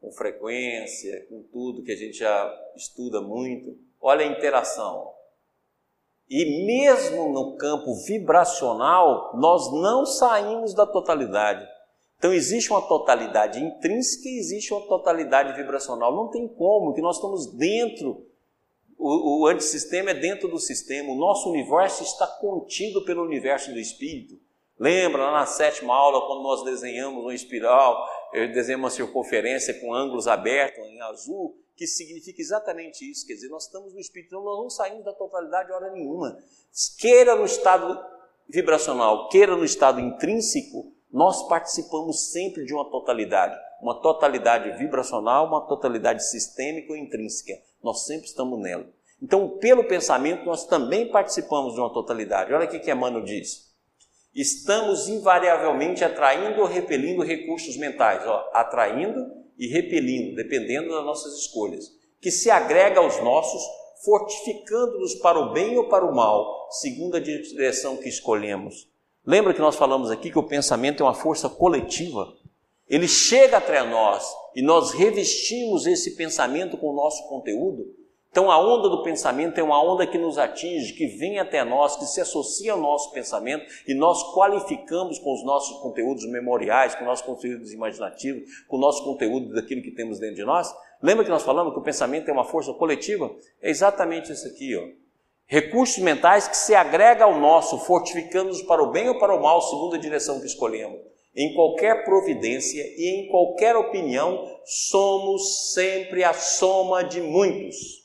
[0.00, 3.76] Com frequência, com tudo que a gente já estuda muito.
[4.00, 5.12] Olha a interação.
[6.28, 11.68] E mesmo no campo vibracional, nós não saímos da totalidade.
[12.22, 16.14] Então existe uma totalidade intrínseca e existe uma totalidade vibracional.
[16.14, 18.24] Não tem como, que nós estamos dentro,
[18.96, 23.78] o, o antissistema é dentro do sistema, o nosso universo está contido pelo universo do
[23.80, 24.38] Espírito.
[24.78, 30.28] Lembra lá na sétima aula, quando nós desenhamos uma espiral, desenhamos uma circunferência com ângulos
[30.28, 33.26] abertos em azul, que significa exatamente isso.
[33.26, 36.38] Quer dizer, nós estamos no espírito, então nós não saímos da totalidade hora nenhuma.
[37.00, 38.00] Queira no estado
[38.48, 43.54] vibracional, queira no estado intrínseco, nós participamos sempre de uma totalidade.
[43.82, 47.52] Uma totalidade vibracional, uma totalidade sistêmica ou intrínseca.
[47.82, 48.86] Nós sempre estamos nela.
[49.20, 52.52] Então, pelo pensamento, nós também participamos de uma totalidade.
[52.52, 53.70] Olha o que Emmanuel diz.
[54.34, 58.26] Estamos invariavelmente atraindo ou repelindo recursos mentais.
[58.26, 63.62] Ó, atraindo e repelindo, dependendo das nossas escolhas, que se agrega aos nossos,
[64.04, 68.91] fortificando-nos para o bem ou para o mal, segundo a direção que escolhemos.
[69.26, 72.34] Lembra que nós falamos aqui que o pensamento é uma força coletiva?
[72.88, 78.58] Ele chega até nós e nós revestimos esse pensamento com o nosso conteúdo então a
[78.58, 82.18] onda do pensamento é uma onda que nos atinge, que vem até nós, que se
[82.18, 87.26] associa ao nosso pensamento e nós qualificamos com os nossos conteúdos memoriais, com os nossos
[87.26, 90.74] conteúdos imaginativos, com o nosso conteúdo daquilo que temos dentro de nós.
[91.02, 93.30] Lembra que nós falamos que o pensamento é uma força coletiva?
[93.60, 95.01] É exatamente isso aqui, ó.
[95.52, 99.60] Recursos mentais que se agrega ao nosso, fortificando-nos para o bem ou para o mal,
[99.60, 100.98] segundo a direção que escolhemos.
[101.36, 108.02] Em qualquer providência e em qualquer opinião, somos sempre a soma de muitos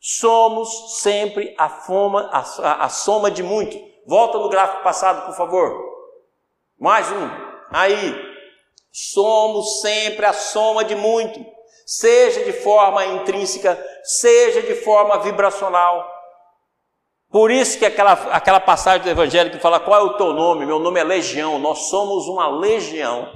[0.00, 3.78] Somos sempre a, foma, a, a, soma de muito.
[4.06, 5.78] Volta no gráfico passado, por favor.
[6.78, 7.28] Mais um.
[7.70, 8.30] Aí.
[8.90, 11.44] Somos sempre a soma de muito.
[11.84, 16.19] Seja de forma intrínseca, seja de forma vibracional.
[17.30, 20.66] Por isso que aquela, aquela passagem do Evangelho que fala qual é o teu nome?
[20.66, 21.60] Meu nome é Legião.
[21.60, 23.28] Nós somos uma legião.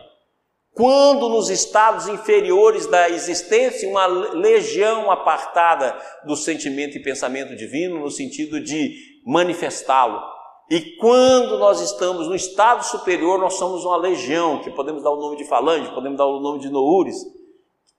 [0.74, 8.10] Quando nos estados inferiores da existência, uma legião apartada do sentimento e pensamento divino, no
[8.10, 10.20] sentido de manifestá-lo.
[10.68, 15.20] E quando nós estamos no estado superior, nós somos uma legião, que podemos dar o
[15.20, 17.16] nome de falange, podemos dar o nome de noures,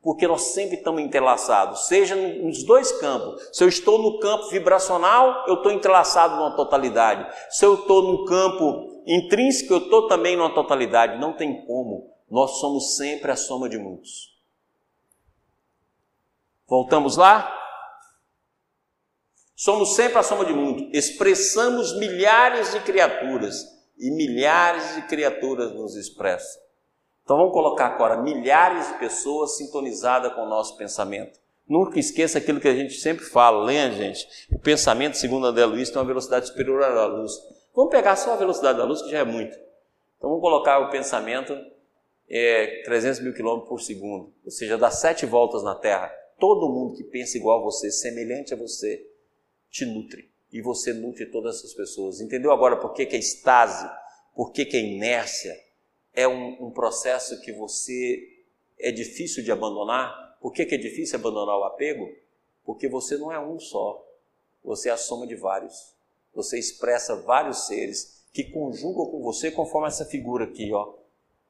[0.05, 3.49] porque nós sempre estamos entrelaçados, seja nos dois campos.
[3.51, 7.27] Se eu estou no campo vibracional, eu estou entrelaçado numa totalidade.
[7.49, 11.19] Se eu estou no campo intrínseco, eu estou também numa totalidade.
[11.19, 14.37] Não tem como nós somos sempre a soma de muitos.
[16.67, 17.51] Voltamos lá?
[19.55, 20.87] Somos sempre a soma de muitos.
[20.93, 23.55] Expressamos milhares de criaturas
[23.97, 26.64] e milhares de criaturas nos expressam.
[27.25, 31.39] Então vamos colocar agora milhares de pessoas sintonizadas com o nosso pensamento.
[31.67, 34.27] Nunca esqueça aquilo que a gente sempre fala, lembra, gente?
[34.51, 37.31] O pensamento, segundo André Luiz, tem uma velocidade superior à luz.
[37.75, 39.57] Vamos pegar só a velocidade da luz, que já é muito.
[40.17, 41.57] Então vamos colocar o pensamento
[42.29, 46.13] é, 300 mil quilômetros por segundo, ou seja, dá sete voltas na Terra.
[46.39, 49.03] Todo mundo que pensa igual a você, semelhante a você,
[49.71, 50.29] te nutre.
[50.53, 52.21] E você nutre todas essas pessoas.
[52.21, 53.89] Entendeu agora por que, que a estase,
[54.35, 55.64] por que, que a inércia
[56.15, 58.43] é um, um processo que você
[58.79, 60.37] é difícil de abandonar?
[60.41, 62.09] Por que, que é difícil abandonar o apego?
[62.63, 64.03] Porque você não é um só.
[64.63, 65.93] Você é a soma de vários.
[66.33, 71.05] Você expressa vários seres que conjugam com você conforme essa figura aqui, ó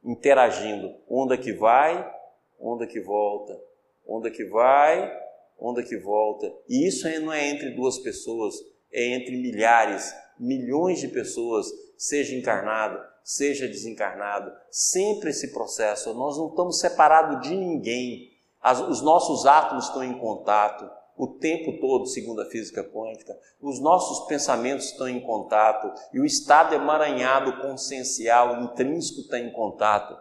[0.06, 0.95] interagindo.
[1.10, 2.13] Onda que vai,
[2.60, 3.60] onda que volta,
[4.08, 5.12] onda que vai,
[5.60, 6.54] onda que volta.
[6.69, 8.56] E isso não é entre duas pessoas,
[8.91, 14.54] é entre milhares, milhões de pessoas, seja encarnado, seja desencarnado.
[14.70, 16.14] Sempre esse processo.
[16.14, 18.32] Nós não estamos separados de ninguém.
[18.62, 23.36] As, os nossos átomos estão em contato o tempo todo, segundo a física quântica.
[23.60, 30.16] Os nossos pensamentos estão em contato e o estado emaranhado consciencial intrínseco está em contato.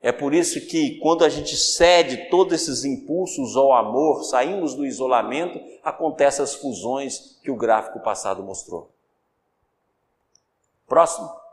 [0.00, 4.86] É por isso que quando a gente cede todos esses impulsos ao amor, saímos do
[4.86, 8.90] isolamento, acontecem as fusões que o gráfico passado mostrou.
[10.86, 11.47] Próximo.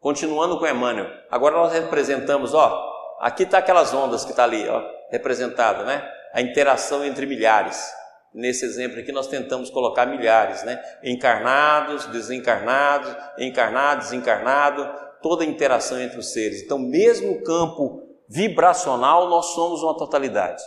[0.00, 1.10] Continuando com Emmanuel.
[1.30, 6.08] Agora nós representamos, ó, aqui está aquelas ondas que está ali, ó representada, né?
[6.32, 7.92] A interação entre milhares.
[8.32, 10.80] Nesse exemplo aqui nós tentamos colocar milhares, né?
[11.02, 14.88] Encarnados, desencarnados, encarnado, desencarnado,
[15.22, 16.62] toda a interação entre os seres.
[16.62, 20.62] Então, mesmo campo vibracional, nós somos uma totalidade.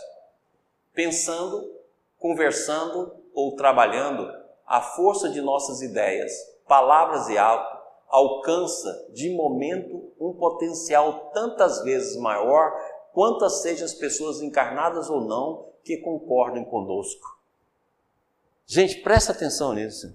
[0.92, 1.64] Pensando,
[2.18, 4.28] conversando ou trabalhando,
[4.66, 6.32] a força de nossas ideias,
[6.66, 7.38] palavras e
[8.12, 12.70] alcança de momento um potencial tantas vezes maior
[13.14, 17.38] quantas sejam as pessoas encarnadas ou não que concordem conosco.
[18.66, 20.14] Gente, presta atenção nisso.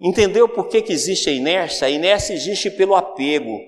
[0.00, 1.88] Entendeu por que, que existe a inércia?
[1.88, 3.58] A inércia existe pelo apego,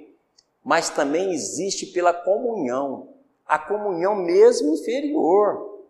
[0.62, 3.14] mas também existe pela comunhão,
[3.46, 5.84] a comunhão mesmo inferior.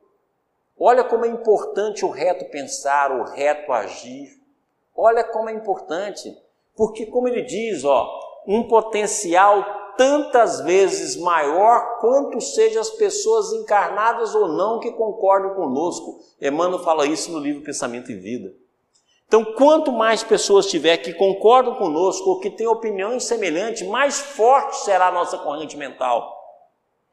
[0.78, 4.38] Olha como é importante o reto pensar, o reto agir.
[4.94, 6.36] Olha como é importante,
[6.76, 8.08] porque como ele diz, ó,
[8.46, 9.64] um potencial
[9.96, 16.20] tantas vezes maior quanto sejam as pessoas encarnadas ou não que concordem conosco.
[16.40, 18.52] Emmanuel fala isso no livro Pensamento e Vida.
[19.26, 24.76] Então, quanto mais pessoas tiver que concordam conosco ou que têm opiniões semelhantes, mais forte
[24.76, 26.35] será a nossa corrente mental.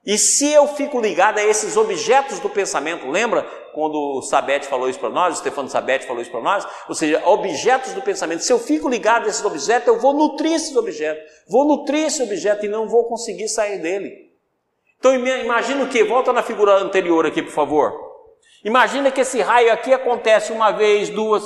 [0.05, 4.89] E se eu fico ligado a esses objetos do pensamento, lembra quando o Sabete falou
[4.89, 6.67] isso para nós, o Stefano Sabete falou isso para nós?
[6.89, 8.43] Ou seja, objetos do pensamento.
[8.43, 12.21] Se eu fico ligado a esses objetos, eu vou nutrir esses objetos, vou nutrir esse
[12.21, 14.33] objeto e não vou conseguir sair dele.
[14.99, 16.03] Então imagina o que?
[16.03, 17.93] Volta na figura anterior aqui, por favor.
[18.63, 21.43] Imagina que esse raio aqui acontece uma vez, duas.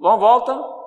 [0.00, 0.81] Vamos, volta.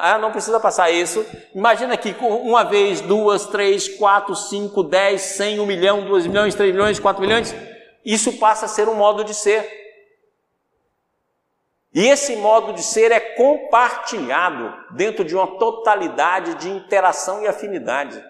[0.00, 1.26] Ah, não precisa passar isso.
[1.52, 6.72] Imagina aqui, uma vez, duas, três, quatro, cinco, dez, cem, um milhão, dois milhões, três
[6.72, 7.52] milhões, quatro milhões.
[8.04, 9.68] Isso passa a ser um modo de ser.
[11.92, 18.22] E esse modo de ser é compartilhado dentro de uma totalidade de interação e afinidade.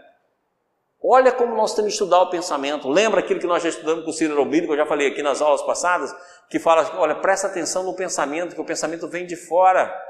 [1.05, 2.89] Olha como nós temos que estudar o pensamento.
[2.89, 5.23] Lembra aquilo que nós já estudamos com o Ciro Albino, que eu já falei aqui
[5.23, 6.17] nas aulas passadas,
[6.49, 10.08] que fala, olha, presta atenção no pensamento, que o pensamento vem de fora.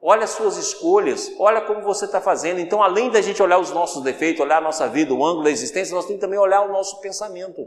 [0.00, 2.60] Olha as suas escolhas, olha como você está fazendo.
[2.60, 5.50] Então, além da gente olhar os nossos defeitos, olhar a nossa vida, o ângulo da
[5.50, 7.66] existência, nós temos que também olhar o nosso pensamento.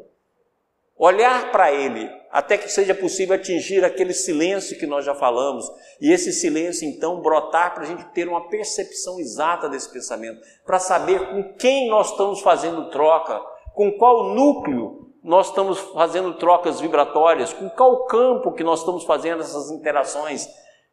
[0.96, 5.66] Olhar para ele, até que seja possível atingir aquele silêncio que nós já falamos.
[6.00, 10.78] E esse silêncio, então, brotar para a gente ter uma percepção exata desse pensamento, para
[10.78, 13.42] saber com quem nós estamos fazendo troca,
[13.74, 19.42] com qual núcleo nós estamos fazendo trocas vibratórias, com qual campo que nós estamos fazendo
[19.42, 20.48] essas interações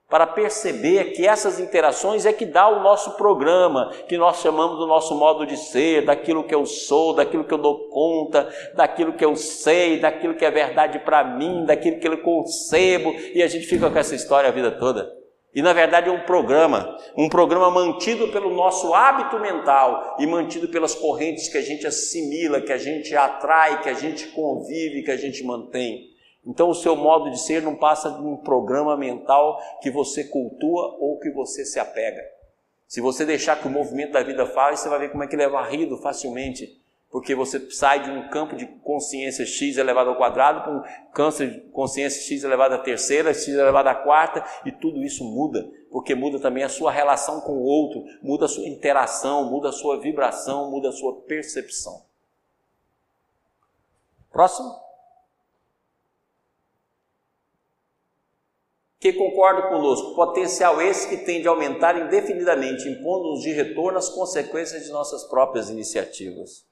[0.09, 4.87] para perceber que essas interações é que dá o nosso programa, que nós chamamos do
[4.87, 9.25] nosso modo de ser, daquilo que eu sou, daquilo que eu dou conta, daquilo que
[9.25, 13.67] eu sei, daquilo que é verdade para mim, daquilo que eu concebo, e a gente
[13.67, 15.13] fica com essa história a vida toda.
[15.53, 20.69] E na verdade é um programa, um programa mantido pelo nosso hábito mental e mantido
[20.69, 25.11] pelas correntes que a gente assimila, que a gente atrai, que a gente convive, que
[25.11, 26.16] a gente mantém.
[26.47, 30.97] Então, o seu modo de ser não passa de um programa mental que você cultua
[31.01, 32.23] ou que você se apega.
[32.87, 35.35] Se você deixar que o movimento da vida fale, você vai ver como é que
[35.35, 36.81] ele é varrido facilmente,
[37.11, 41.45] porque você sai de um campo de consciência x elevado ao quadrado para um campo
[41.45, 46.15] de consciência x elevado à terceira, x elevado à quarta, e tudo isso muda, porque
[46.15, 49.99] muda também a sua relação com o outro, muda a sua interação, muda a sua
[49.99, 52.05] vibração, muda a sua percepção.
[54.31, 54.86] Próximo.
[59.13, 64.85] Que concordam conosco, potencial esse que tende a aumentar indefinidamente, impondo-nos de retorno as consequências
[64.85, 66.67] de nossas próprias iniciativas.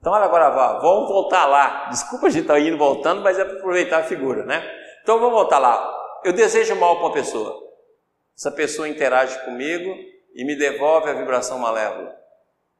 [0.00, 1.88] Então, olha agora, vamos voltar lá.
[1.88, 4.62] Desculpa a gente estar tá indo voltando, mas é para aproveitar a figura, né?
[5.02, 5.92] Então, vamos voltar lá.
[6.22, 7.58] Eu desejo mal para uma pessoa.
[8.36, 9.94] Essa pessoa interage comigo
[10.34, 12.14] e me devolve a vibração malévola.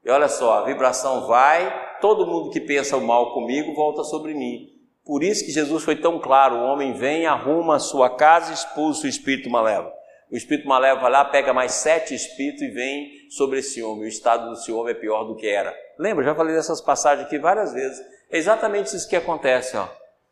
[0.04, 4.34] E olha só, a vibração vai, todo mundo que pensa o mal comigo volta sobre
[4.34, 4.73] mim.
[5.04, 9.06] Por isso que Jesus foi tão claro: o homem vem, arruma a sua casa expulsa
[9.06, 9.92] o espírito malévolo.
[10.30, 14.04] O espírito malévolo vai lá, pega mais sete espíritos e vem sobre esse homem.
[14.04, 15.74] O estado desse homem é pior do que era.
[15.98, 16.24] Lembra?
[16.24, 18.04] Já falei dessas passagens aqui várias vezes.
[18.30, 19.86] É exatamente isso que acontece, ó.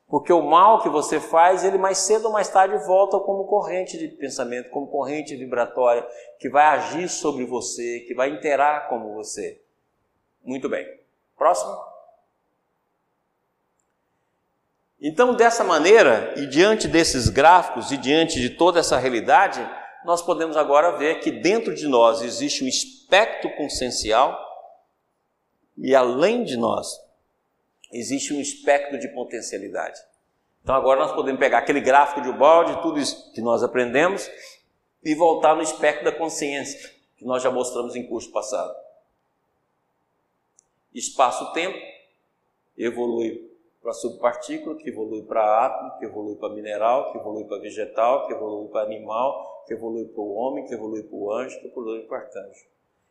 [0.08, 3.96] Porque o mal que você faz, ele mais cedo ou mais tarde volta como corrente
[3.96, 6.06] de pensamento, como corrente vibratória,
[6.38, 9.61] que vai agir sobre você, que vai interar como você.
[10.44, 10.87] Muito bem.
[11.38, 11.91] Próximo.
[15.04, 19.60] Então, dessa maneira, e diante desses gráficos e diante de toda essa realidade,
[20.04, 24.38] nós podemos agora ver que dentro de nós existe um espectro consciencial
[25.76, 26.86] e além de nós
[27.92, 30.00] existe um espectro de potencialidade.
[30.62, 34.30] Então agora nós podemos pegar aquele gráfico de balde, tudo isso que nós aprendemos
[35.02, 38.72] e voltar no espectro da consciência, que nós já mostramos em curso passado.
[40.94, 41.78] Espaço-tempo
[42.78, 43.51] evolui
[43.83, 48.33] para subpartícula, que evolui para átomo, que evolui para mineral, que evolui para vegetal, que
[48.33, 52.03] evolui para animal, que evolui para o homem, que evolui para o anjo, que evolui
[52.03, 52.66] para o arcanjo.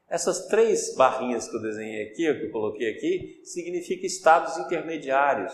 [0.09, 5.53] Essas três barrinhas que eu desenhei aqui, que eu coloquei aqui, significam estados intermediários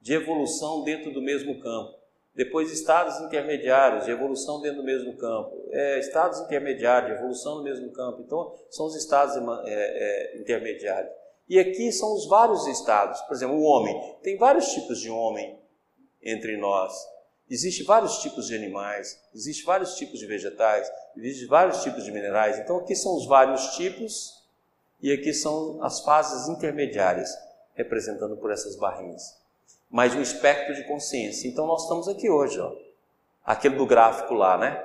[0.00, 1.96] de evolução dentro do mesmo campo.
[2.34, 5.68] Depois, estados intermediários de evolução dentro do mesmo campo.
[5.72, 8.20] É, estados intermediários de evolução no mesmo campo.
[8.20, 11.12] Então, são os estados é, é, intermediários.
[11.48, 13.20] E aqui são os vários estados.
[13.22, 14.16] Por exemplo, o homem.
[14.22, 15.58] Tem vários tipos de homem
[16.22, 16.92] entre nós.
[17.48, 22.58] Existem vários tipos de animais, existem vários tipos de vegetais, existem vários tipos de minerais.
[22.58, 24.42] Então aqui são os vários tipos
[25.00, 27.30] e aqui são as fases intermediárias,
[27.74, 29.36] representando por essas barrinhas.
[29.88, 31.46] Mais um espectro de consciência.
[31.46, 32.72] Então nós estamos aqui hoje, ó.
[33.44, 34.84] Aquele do gráfico lá, né?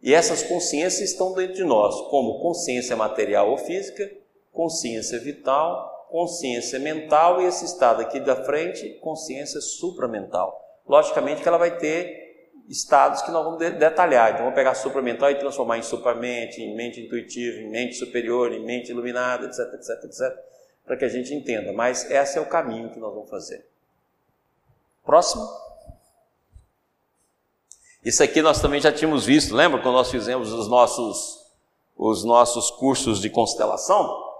[0.00, 4.10] E essas consciências estão dentro de nós, como consciência material ou física
[4.52, 10.60] consciência vital, consciência mental e esse estado aqui da frente, consciência supramental.
[10.86, 12.22] Logicamente que ela vai ter
[12.68, 14.30] estados que nós vamos detalhar.
[14.30, 18.64] Então vamos pegar supramental e transformar em supramente, em mente intuitiva, em mente superior, em
[18.64, 20.38] mente iluminada, etc, etc, etc,
[20.84, 21.72] para que a gente entenda.
[21.72, 23.66] Mas esse é o caminho que nós vamos fazer.
[25.04, 25.48] Próximo.
[28.04, 31.40] Isso aqui nós também já tínhamos visto, lembra quando nós fizemos os nossos
[31.96, 34.31] os nossos cursos de constelação?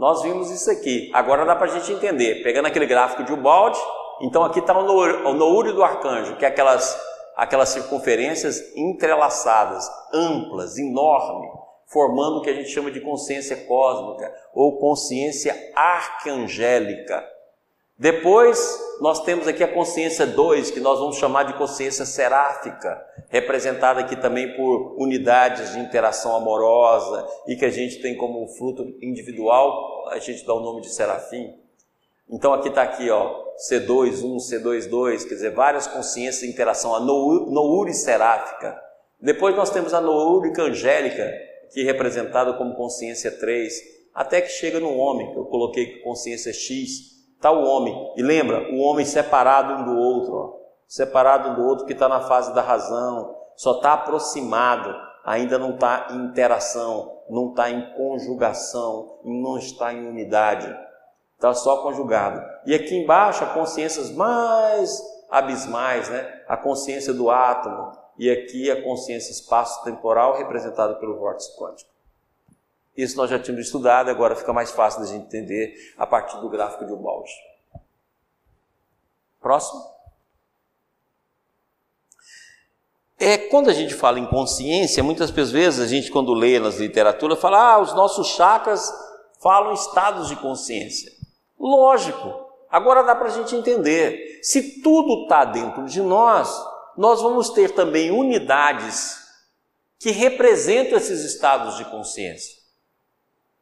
[0.00, 1.10] Nós vimos isso aqui.
[1.12, 2.42] Agora dá para a gente entender.
[2.42, 3.78] Pegando aquele gráfico de Ubaldi,
[4.22, 6.98] então aqui está o noúrio do arcanjo, que é aquelas,
[7.36, 11.50] aquelas circunferências entrelaçadas, amplas, enormes,
[11.84, 17.22] formando o que a gente chama de consciência cósmica ou consciência arcangélica.
[18.00, 22.98] Depois, nós temos aqui a consciência 2, que nós vamos chamar de consciência seráfica,
[23.28, 28.84] representada aqui também por unidades de interação amorosa e que a gente tem como fruto
[29.02, 31.54] individual, a gente dá o nome de serafim.
[32.30, 36.94] Então aqui está aqui, ó, C2, 1, C2, 2, quer dizer, várias consciências de interação,
[36.94, 38.80] a nouri seráfica.
[39.20, 41.30] Depois nós temos a noúrica angélica,
[41.70, 43.74] que é representada como consciência 3,
[44.14, 48.12] até que chega no homem, que eu coloquei consciência X, Está o homem.
[48.18, 50.52] E lembra, o homem separado um do outro, ó.
[50.86, 55.70] separado um do outro que está na fase da razão, só está aproximado, ainda não
[55.70, 60.70] está em interação, não está em conjugação, não está em unidade.
[61.34, 62.46] Está só conjugado.
[62.66, 66.42] E aqui embaixo, as consciências mais abismais, né?
[66.46, 71.90] a consciência do átomo, e aqui a consciência espaço-temporal representada pelo vórtice quântico.
[72.96, 76.48] Isso nós já tínhamos estudado, agora fica mais fácil da gente entender a partir do
[76.48, 77.30] gráfico de Ubaldi.
[79.40, 79.80] Próximo.
[83.18, 87.38] É, quando a gente fala em consciência, muitas vezes a gente, quando lê nas literaturas,
[87.38, 88.90] fala: ah, os nossos chakras
[89.42, 91.12] falam estados de consciência.
[91.58, 94.40] Lógico, agora dá para a gente entender.
[94.42, 96.50] Se tudo está dentro de nós,
[96.96, 99.18] nós vamos ter também unidades
[99.98, 102.59] que representam esses estados de consciência.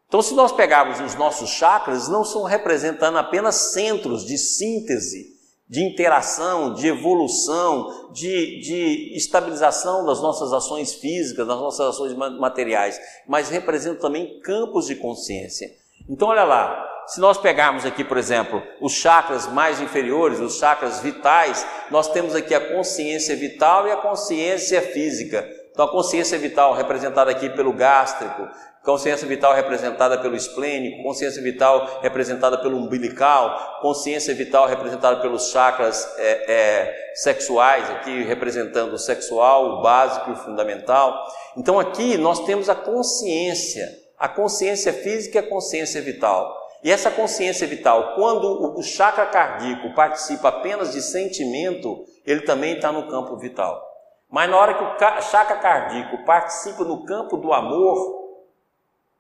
[0.09, 5.37] Então, se nós pegarmos os nossos chakras, não são representando apenas centros de síntese,
[5.69, 12.99] de interação, de evolução, de, de estabilização das nossas ações físicas, das nossas ações materiais,
[13.27, 15.71] mas representam também campos de consciência.
[16.09, 21.01] Então, olha lá, se nós pegarmos aqui, por exemplo, os chakras mais inferiores, os chakras
[21.01, 25.47] vitais, nós temos aqui a consciência vital e a consciência física.
[25.79, 28.49] Então, a consciência vital representada aqui pelo gástrico,
[28.83, 36.05] consciência vital representada pelo esplênico, consciência vital representada pelo umbilical, consciência vital representada pelos chakras
[36.19, 41.17] é, é, sexuais, aqui representando o sexual, o básico e o fundamental.
[41.57, 46.59] Então aqui nós temos a consciência, a consciência física e a consciência vital.
[46.83, 52.91] E essa consciência vital, quando o chakra cardíaco participa apenas de sentimento, ele também está
[52.91, 53.88] no campo vital.
[54.31, 58.19] Mas na hora que o chakra cardíaco participa no campo do amor,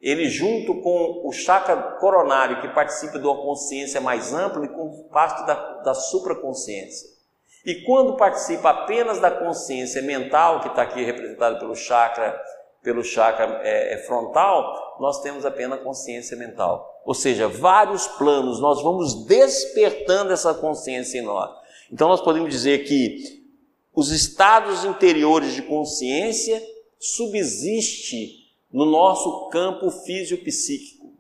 [0.01, 5.09] ele junto com o chakra coronário, que participa de uma consciência mais ampla e com
[5.11, 7.09] parte da, da supraconsciência.
[7.65, 12.41] E quando participa apenas da consciência mental, que está aqui representada pelo chakra,
[12.83, 17.03] pelo chakra é, é, frontal, nós temos apenas consciência mental.
[17.05, 21.51] Ou seja, vários planos, nós vamos despertando essa consciência em nós.
[21.93, 23.39] Então nós podemos dizer que
[23.99, 26.63] os estados interiores de consciência
[27.01, 31.13] subsiste no nosso campo fisiopsíquico.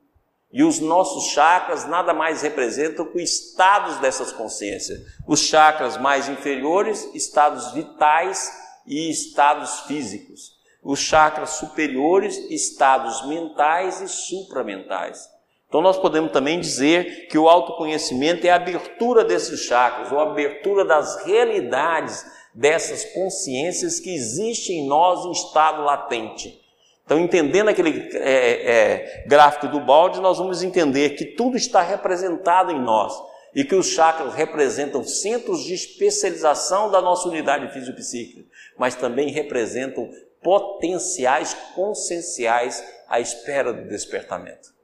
[0.52, 5.00] E os nossos chakras nada mais representam que estados dessas consciências.
[5.26, 8.48] Os chakras mais inferiores, estados vitais
[8.86, 10.52] e estados físicos.
[10.80, 15.28] Os chakras superiores, estados mentais e supramentais.
[15.66, 20.30] Então nós podemos também dizer que o autoconhecimento é a abertura desses chakras, ou a
[20.30, 26.60] abertura das realidades dessas consciências que existem em nós em estado latente.
[27.04, 32.72] Então, entendendo aquele é, é, gráfico do balde, nós vamos entender que tudo está representado
[32.72, 33.14] em nós
[33.54, 38.44] e que os chakras representam centros de especialização da nossa unidade fisiopsíquica,
[38.76, 40.10] mas também representam
[40.42, 44.74] potenciais conscienciais à espera do despertamento.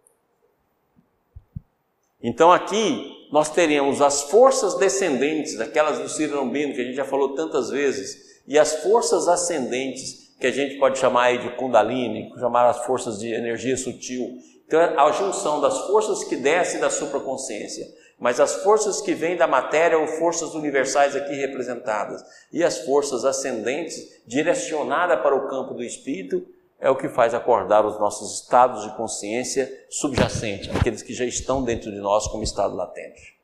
[2.22, 7.34] Então aqui nós teremos as forças descendentes, aquelas do Cirambino que a gente já falou
[7.34, 12.68] tantas vezes, e as forças ascendentes que a gente pode chamar aí de Kundalini, chamar
[12.68, 14.38] as forças de energia sutil.
[14.64, 17.88] Então, é a junção das forças que descem da supraconsciência,
[18.20, 22.22] mas as forças que vêm da matéria ou forças universais aqui representadas,
[22.52, 26.46] e as forças ascendentes direcionadas para o campo do espírito,
[26.84, 31.64] é o que faz acordar os nossos estados de consciência subjacente, aqueles que já estão
[31.64, 33.40] dentro de nós como estado latente.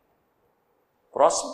[1.10, 1.50] Próximo.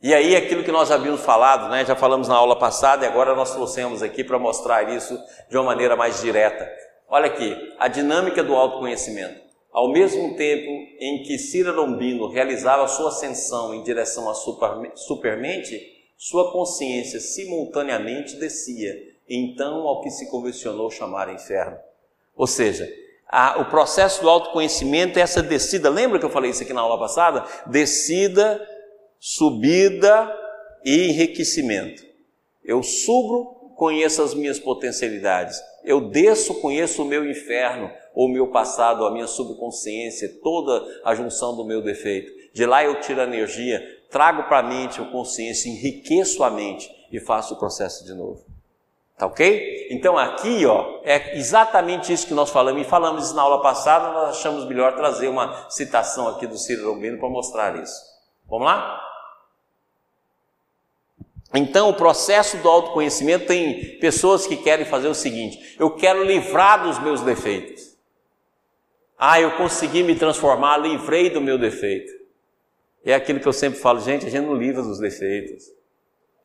[0.00, 3.34] E aí, aquilo que nós havíamos falado, né, já falamos na aula passada e agora
[3.34, 5.18] nós trouxemos aqui para mostrar isso
[5.50, 6.70] de uma maneira mais direta.
[7.08, 9.42] Olha aqui, a dinâmica do autoconhecimento.
[9.72, 14.34] Ao mesmo tempo em que Cira Lombino realizava sua ascensão em direção à
[14.94, 18.96] supermente, sua consciência simultaneamente descia,
[19.28, 21.76] então ao que se convencionou chamar inferno.
[22.36, 22.88] Ou seja,
[23.26, 25.90] a, o processo do autoconhecimento é essa descida.
[25.90, 27.44] Lembra que eu falei isso aqui na aula passada?
[27.66, 28.64] Descida
[29.18, 30.32] subida
[30.84, 32.06] e enriquecimento.
[32.64, 35.60] Eu subo, conheço as minhas potencialidades.
[35.82, 41.16] Eu desço, conheço o meu inferno, ou o meu passado, a minha subconsciência, toda a
[41.16, 42.41] junção do meu defeito.
[42.52, 43.80] De lá eu tiro a energia,
[44.10, 48.44] trago para a mente a consciência, enriqueço a mente e faço o processo de novo.
[49.16, 49.88] Tá ok?
[49.90, 54.12] Então aqui, ó, é exatamente isso que nós falamos, e falamos isso na aula passada,
[54.12, 58.00] nós achamos melhor trazer uma citação aqui do Ciro Romano para mostrar isso.
[58.48, 59.00] Vamos lá?
[61.54, 66.82] Então, o processo do autoconhecimento tem pessoas que querem fazer o seguinte: eu quero livrar
[66.82, 67.96] dos meus defeitos.
[69.18, 72.21] Ah, eu consegui me transformar, livrei do meu defeito.
[73.04, 75.64] É aquilo que eu sempre falo, gente, a gente não livra dos defeitos.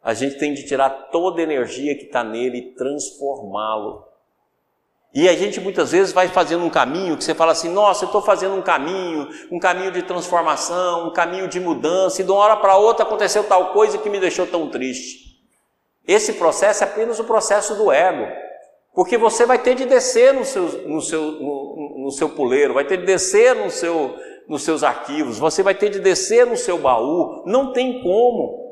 [0.03, 4.05] A gente tem de tirar toda a energia que está nele e transformá-lo.
[5.13, 8.07] E a gente muitas vezes vai fazendo um caminho que você fala assim: nossa, eu
[8.07, 12.39] estou fazendo um caminho, um caminho de transformação, um caminho de mudança, e de uma
[12.39, 15.27] hora para outra aconteceu tal coisa que me deixou tão triste.
[16.07, 18.27] Esse processo é apenas o processo do ego,
[18.93, 22.85] porque você vai ter de descer no seu, no seu, no, no seu puleiro, vai
[22.85, 24.15] ter de descer no seu,
[24.47, 28.67] nos seus arquivos, você vai ter de descer no seu baú, não tem como.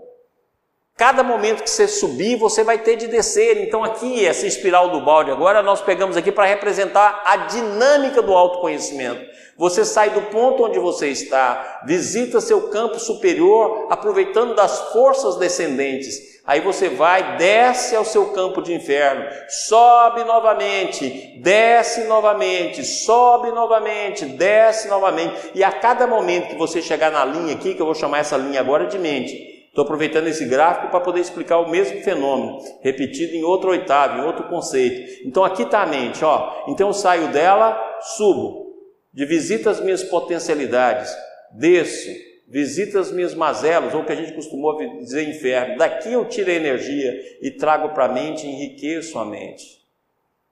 [0.97, 3.57] Cada momento que você subir, você vai ter de descer.
[3.57, 8.33] Então, aqui, essa espiral do balde, agora nós pegamos aqui para representar a dinâmica do
[8.33, 9.21] autoconhecimento.
[9.57, 16.34] Você sai do ponto onde você está, visita seu campo superior, aproveitando das forças descendentes.
[16.47, 24.25] Aí você vai, desce ao seu campo de inferno, sobe novamente, desce novamente, sobe novamente,
[24.25, 25.51] desce novamente.
[25.55, 28.37] E a cada momento que você chegar na linha aqui, que eu vou chamar essa
[28.37, 33.35] linha agora de mente, Estou aproveitando esse gráfico para poder explicar o mesmo fenômeno, repetido
[33.35, 35.27] em outro oitavo, em outro conceito.
[35.27, 36.63] Então aqui está a mente, ó.
[36.69, 37.77] Então eu saio dela,
[38.15, 38.73] subo,
[39.13, 41.13] de visita as minhas potencialidades,
[41.51, 42.09] desço,
[42.47, 45.77] visita as minhas mazelas, ou o que a gente costumou dizer inferno.
[45.77, 49.83] Daqui eu tiro a energia e trago para a mente, enriqueço a mente.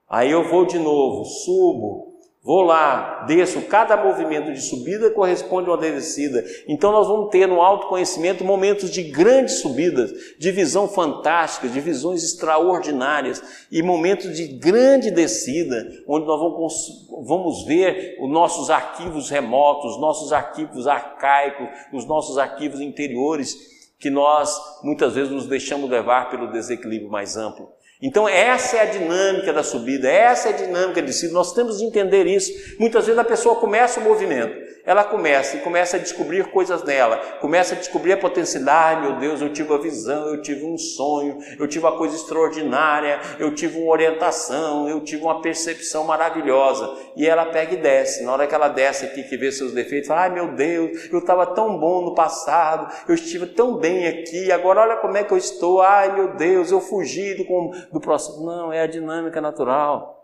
[0.08, 2.13] Aí eu vou de novo, subo,
[2.44, 6.44] Vou lá, desço, cada movimento de subida corresponde a uma descida.
[6.68, 12.22] Então nós vamos ter no autoconhecimento momentos de grandes subidas, de visão fantástica, de visões
[12.22, 13.42] extraordinárias
[13.72, 20.30] e momentos de grande descida, onde nós vamos, vamos ver os nossos arquivos remotos, nossos
[20.30, 23.56] arquivos arcaicos, os nossos arquivos interiores,
[23.98, 27.73] que nós muitas vezes nos deixamos levar pelo desequilíbrio mais amplo.
[28.02, 31.28] Então, essa é a dinâmica da subida, essa é a dinâmica de si.
[31.32, 32.52] Nós temos de entender isso.
[32.78, 37.16] Muitas vezes a pessoa começa o movimento, ela começa e começa a descobrir coisas nela,
[37.40, 39.00] começa a descobrir a potencialidade.
[39.00, 43.20] Meu Deus, eu tive uma visão, eu tive um sonho, eu tive uma coisa extraordinária,
[43.38, 46.92] eu tive uma orientação, eu tive uma percepção maravilhosa.
[47.16, 48.24] E ela pega e desce.
[48.24, 51.20] Na hora que ela desce aqui, que vê seus defeitos, fala: Ai meu Deus, eu
[51.20, 55.32] estava tão bom no passado, eu estive tão bem aqui, agora olha como é que
[55.32, 55.80] eu estou.
[55.80, 57.44] Ai meu Deus, eu fugi do,
[57.92, 58.44] do processo.
[58.44, 60.14] Não, é a dinâmica natural.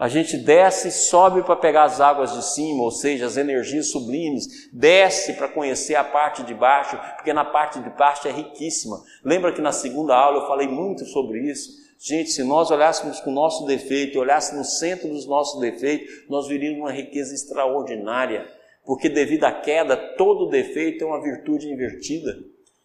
[0.00, 3.90] A gente desce e sobe para pegar as águas de cima, ou seja, as energias
[3.90, 8.98] sublimes, desce para conhecer a parte de baixo, porque na parte de baixo é riquíssima.
[9.22, 11.78] Lembra que na segunda aula eu falei muito sobre isso?
[11.98, 16.48] Gente, se nós olhássemos com o nosso defeito, olhássemos no centro dos nossos defeitos, nós
[16.48, 18.48] viríamos uma riqueza extraordinária,
[18.86, 22.38] porque devido à queda, todo defeito é uma virtude invertida.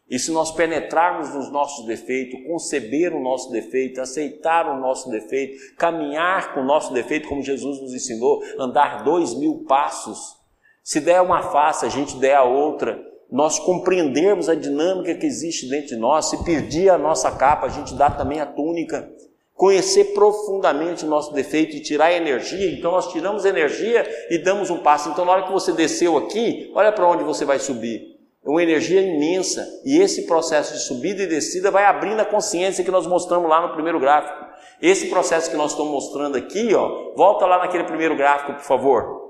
[0.09, 5.75] E se nós penetrarmos nos nossos defeitos, conceber o nosso defeito, aceitar o nosso defeito,
[5.75, 10.35] caminhar com o nosso defeito, como Jesus nos ensinou, andar dois mil passos,
[10.83, 15.67] se der uma face, a gente der a outra, nós compreendermos a dinâmica que existe
[15.67, 19.11] dentro de nós, se pedir a nossa capa, a gente dá também a túnica,
[19.55, 24.77] conhecer profundamente o nosso defeito e tirar energia, então nós tiramos energia e damos um
[24.77, 25.09] passo.
[25.09, 28.14] Então, na hora que você desceu aqui, olha para onde você vai subir.
[28.45, 29.67] É uma energia imensa.
[29.83, 33.61] E esse processo de subida e descida vai abrindo a consciência que nós mostramos lá
[33.61, 34.45] no primeiro gráfico.
[34.79, 39.25] Esse processo que nós estamos mostrando aqui, ó, volta lá naquele primeiro gráfico, por favor.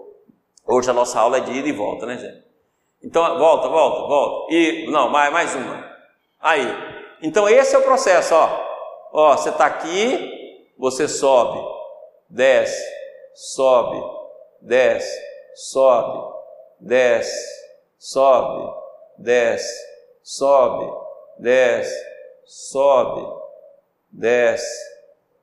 [0.68, 2.43] Hoje a nossa aula é de ida e volta, né, gente?
[3.01, 4.53] Então, volta, volta, volta.
[4.53, 5.86] E, não, mais, mais uma.
[6.41, 6.66] Aí.
[7.22, 8.66] Então, esse é o processo, ó.
[9.13, 11.57] Ó, você está aqui, você sobe,
[12.30, 12.84] desce,
[13.34, 14.03] sobe,
[14.61, 15.18] desce,
[15.53, 16.34] sobe,
[16.82, 17.63] desce,
[17.97, 18.84] sobe,
[19.18, 19.74] desce,
[20.24, 20.91] sobe,
[21.39, 21.95] desce,
[22.45, 23.26] sobe,
[24.11, 24.80] desce,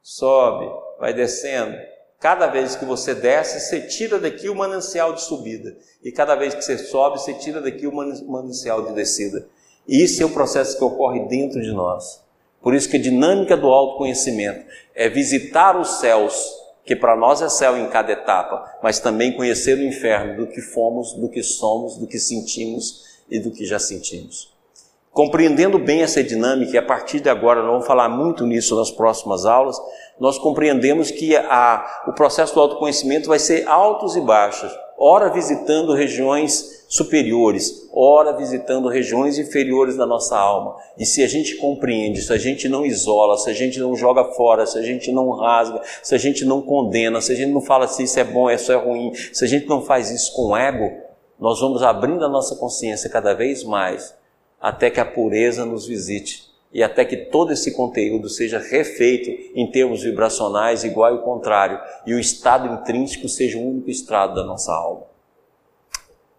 [0.03, 1.77] sobe, vai descendo.
[2.19, 5.77] Cada vez que você desce, você tira daqui o manancial de subida.
[6.05, 9.49] E cada vez que você sobe, você tira daqui o manancial de descida.
[9.89, 12.23] E isso é o processo que ocorre dentro de nós.
[12.61, 14.65] Por isso que a dinâmica do autoconhecimento
[14.95, 16.55] é visitar os céus,
[16.85, 20.61] que para nós é céu em cada etapa, mas também conhecer o inferno do que
[20.61, 24.53] fomos, do que somos, do que sentimos e do que já sentimos.
[25.11, 28.91] Compreendendo bem essa dinâmica, e a partir de agora, nós vamos falar muito nisso nas
[28.91, 29.77] próximas aulas,
[30.19, 35.95] nós compreendemos que a, o processo do autoconhecimento vai ser altos e baixos, ora visitando
[35.95, 40.77] regiões superiores, ora visitando regiões inferiores da nossa alma.
[40.99, 44.25] E se a gente compreende, se a gente não isola, se a gente não joga
[44.33, 47.61] fora, se a gente não rasga, se a gente não condena, se a gente não
[47.61, 50.57] fala se isso é bom, isso é ruim, se a gente não faz isso com
[50.57, 51.12] ego,
[51.43, 54.15] nós vamos abrindo a nossa consciência cada vez mais
[54.61, 59.69] até que a pureza nos visite e até que todo esse conteúdo seja refeito em
[59.69, 64.73] termos vibracionais igual e contrário, e o estado intrínseco seja o único estado da nossa
[64.73, 65.03] alma.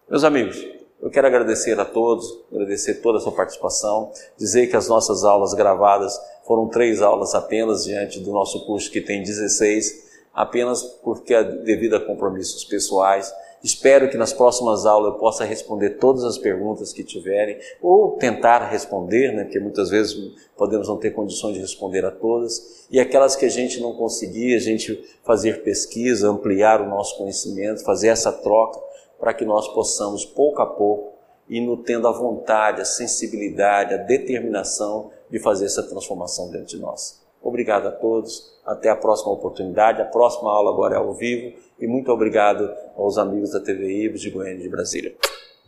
[0.08, 0.56] Meus amigos,
[1.02, 5.52] eu quero agradecer a todos, agradecer toda a sua participação, dizer que as nossas aulas
[5.52, 10.02] gravadas foram três aulas apenas diante do nosso curso que tem 16,
[10.32, 13.30] apenas porque devido a compromissos pessoais,
[13.64, 18.58] Espero que nas próximas aulas eu possa responder todas as perguntas que tiverem, ou tentar
[18.66, 20.14] responder, né, porque muitas vezes
[20.54, 24.54] podemos não ter condições de responder a todas, e aquelas que a gente não conseguir,
[24.54, 28.78] a gente fazer pesquisa, ampliar o nosso conhecimento, fazer essa troca,
[29.18, 31.14] para que nós possamos, pouco a pouco,
[31.48, 37.24] ir tendo a vontade, a sensibilidade, a determinação de fazer essa transformação dentro de nós.
[37.42, 38.53] Obrigado a todos.
[38.66, 40.00] Até a próxima oportunidade.
[40.00, 41.52] A próxima aula agora é ao vivo.
[41.78, 45.14] E muito obrigado aos amigos da TV Ibis de Goiânia de Brasília.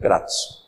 [0.01, 0.67] Gratos.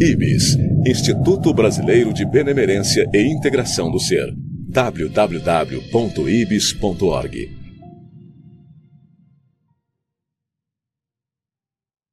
[0.00, 4.34] IBIS Instituto Brasileiro de Benemerência e Integração do Ser.
[4.68, 5.24] www.ibis.org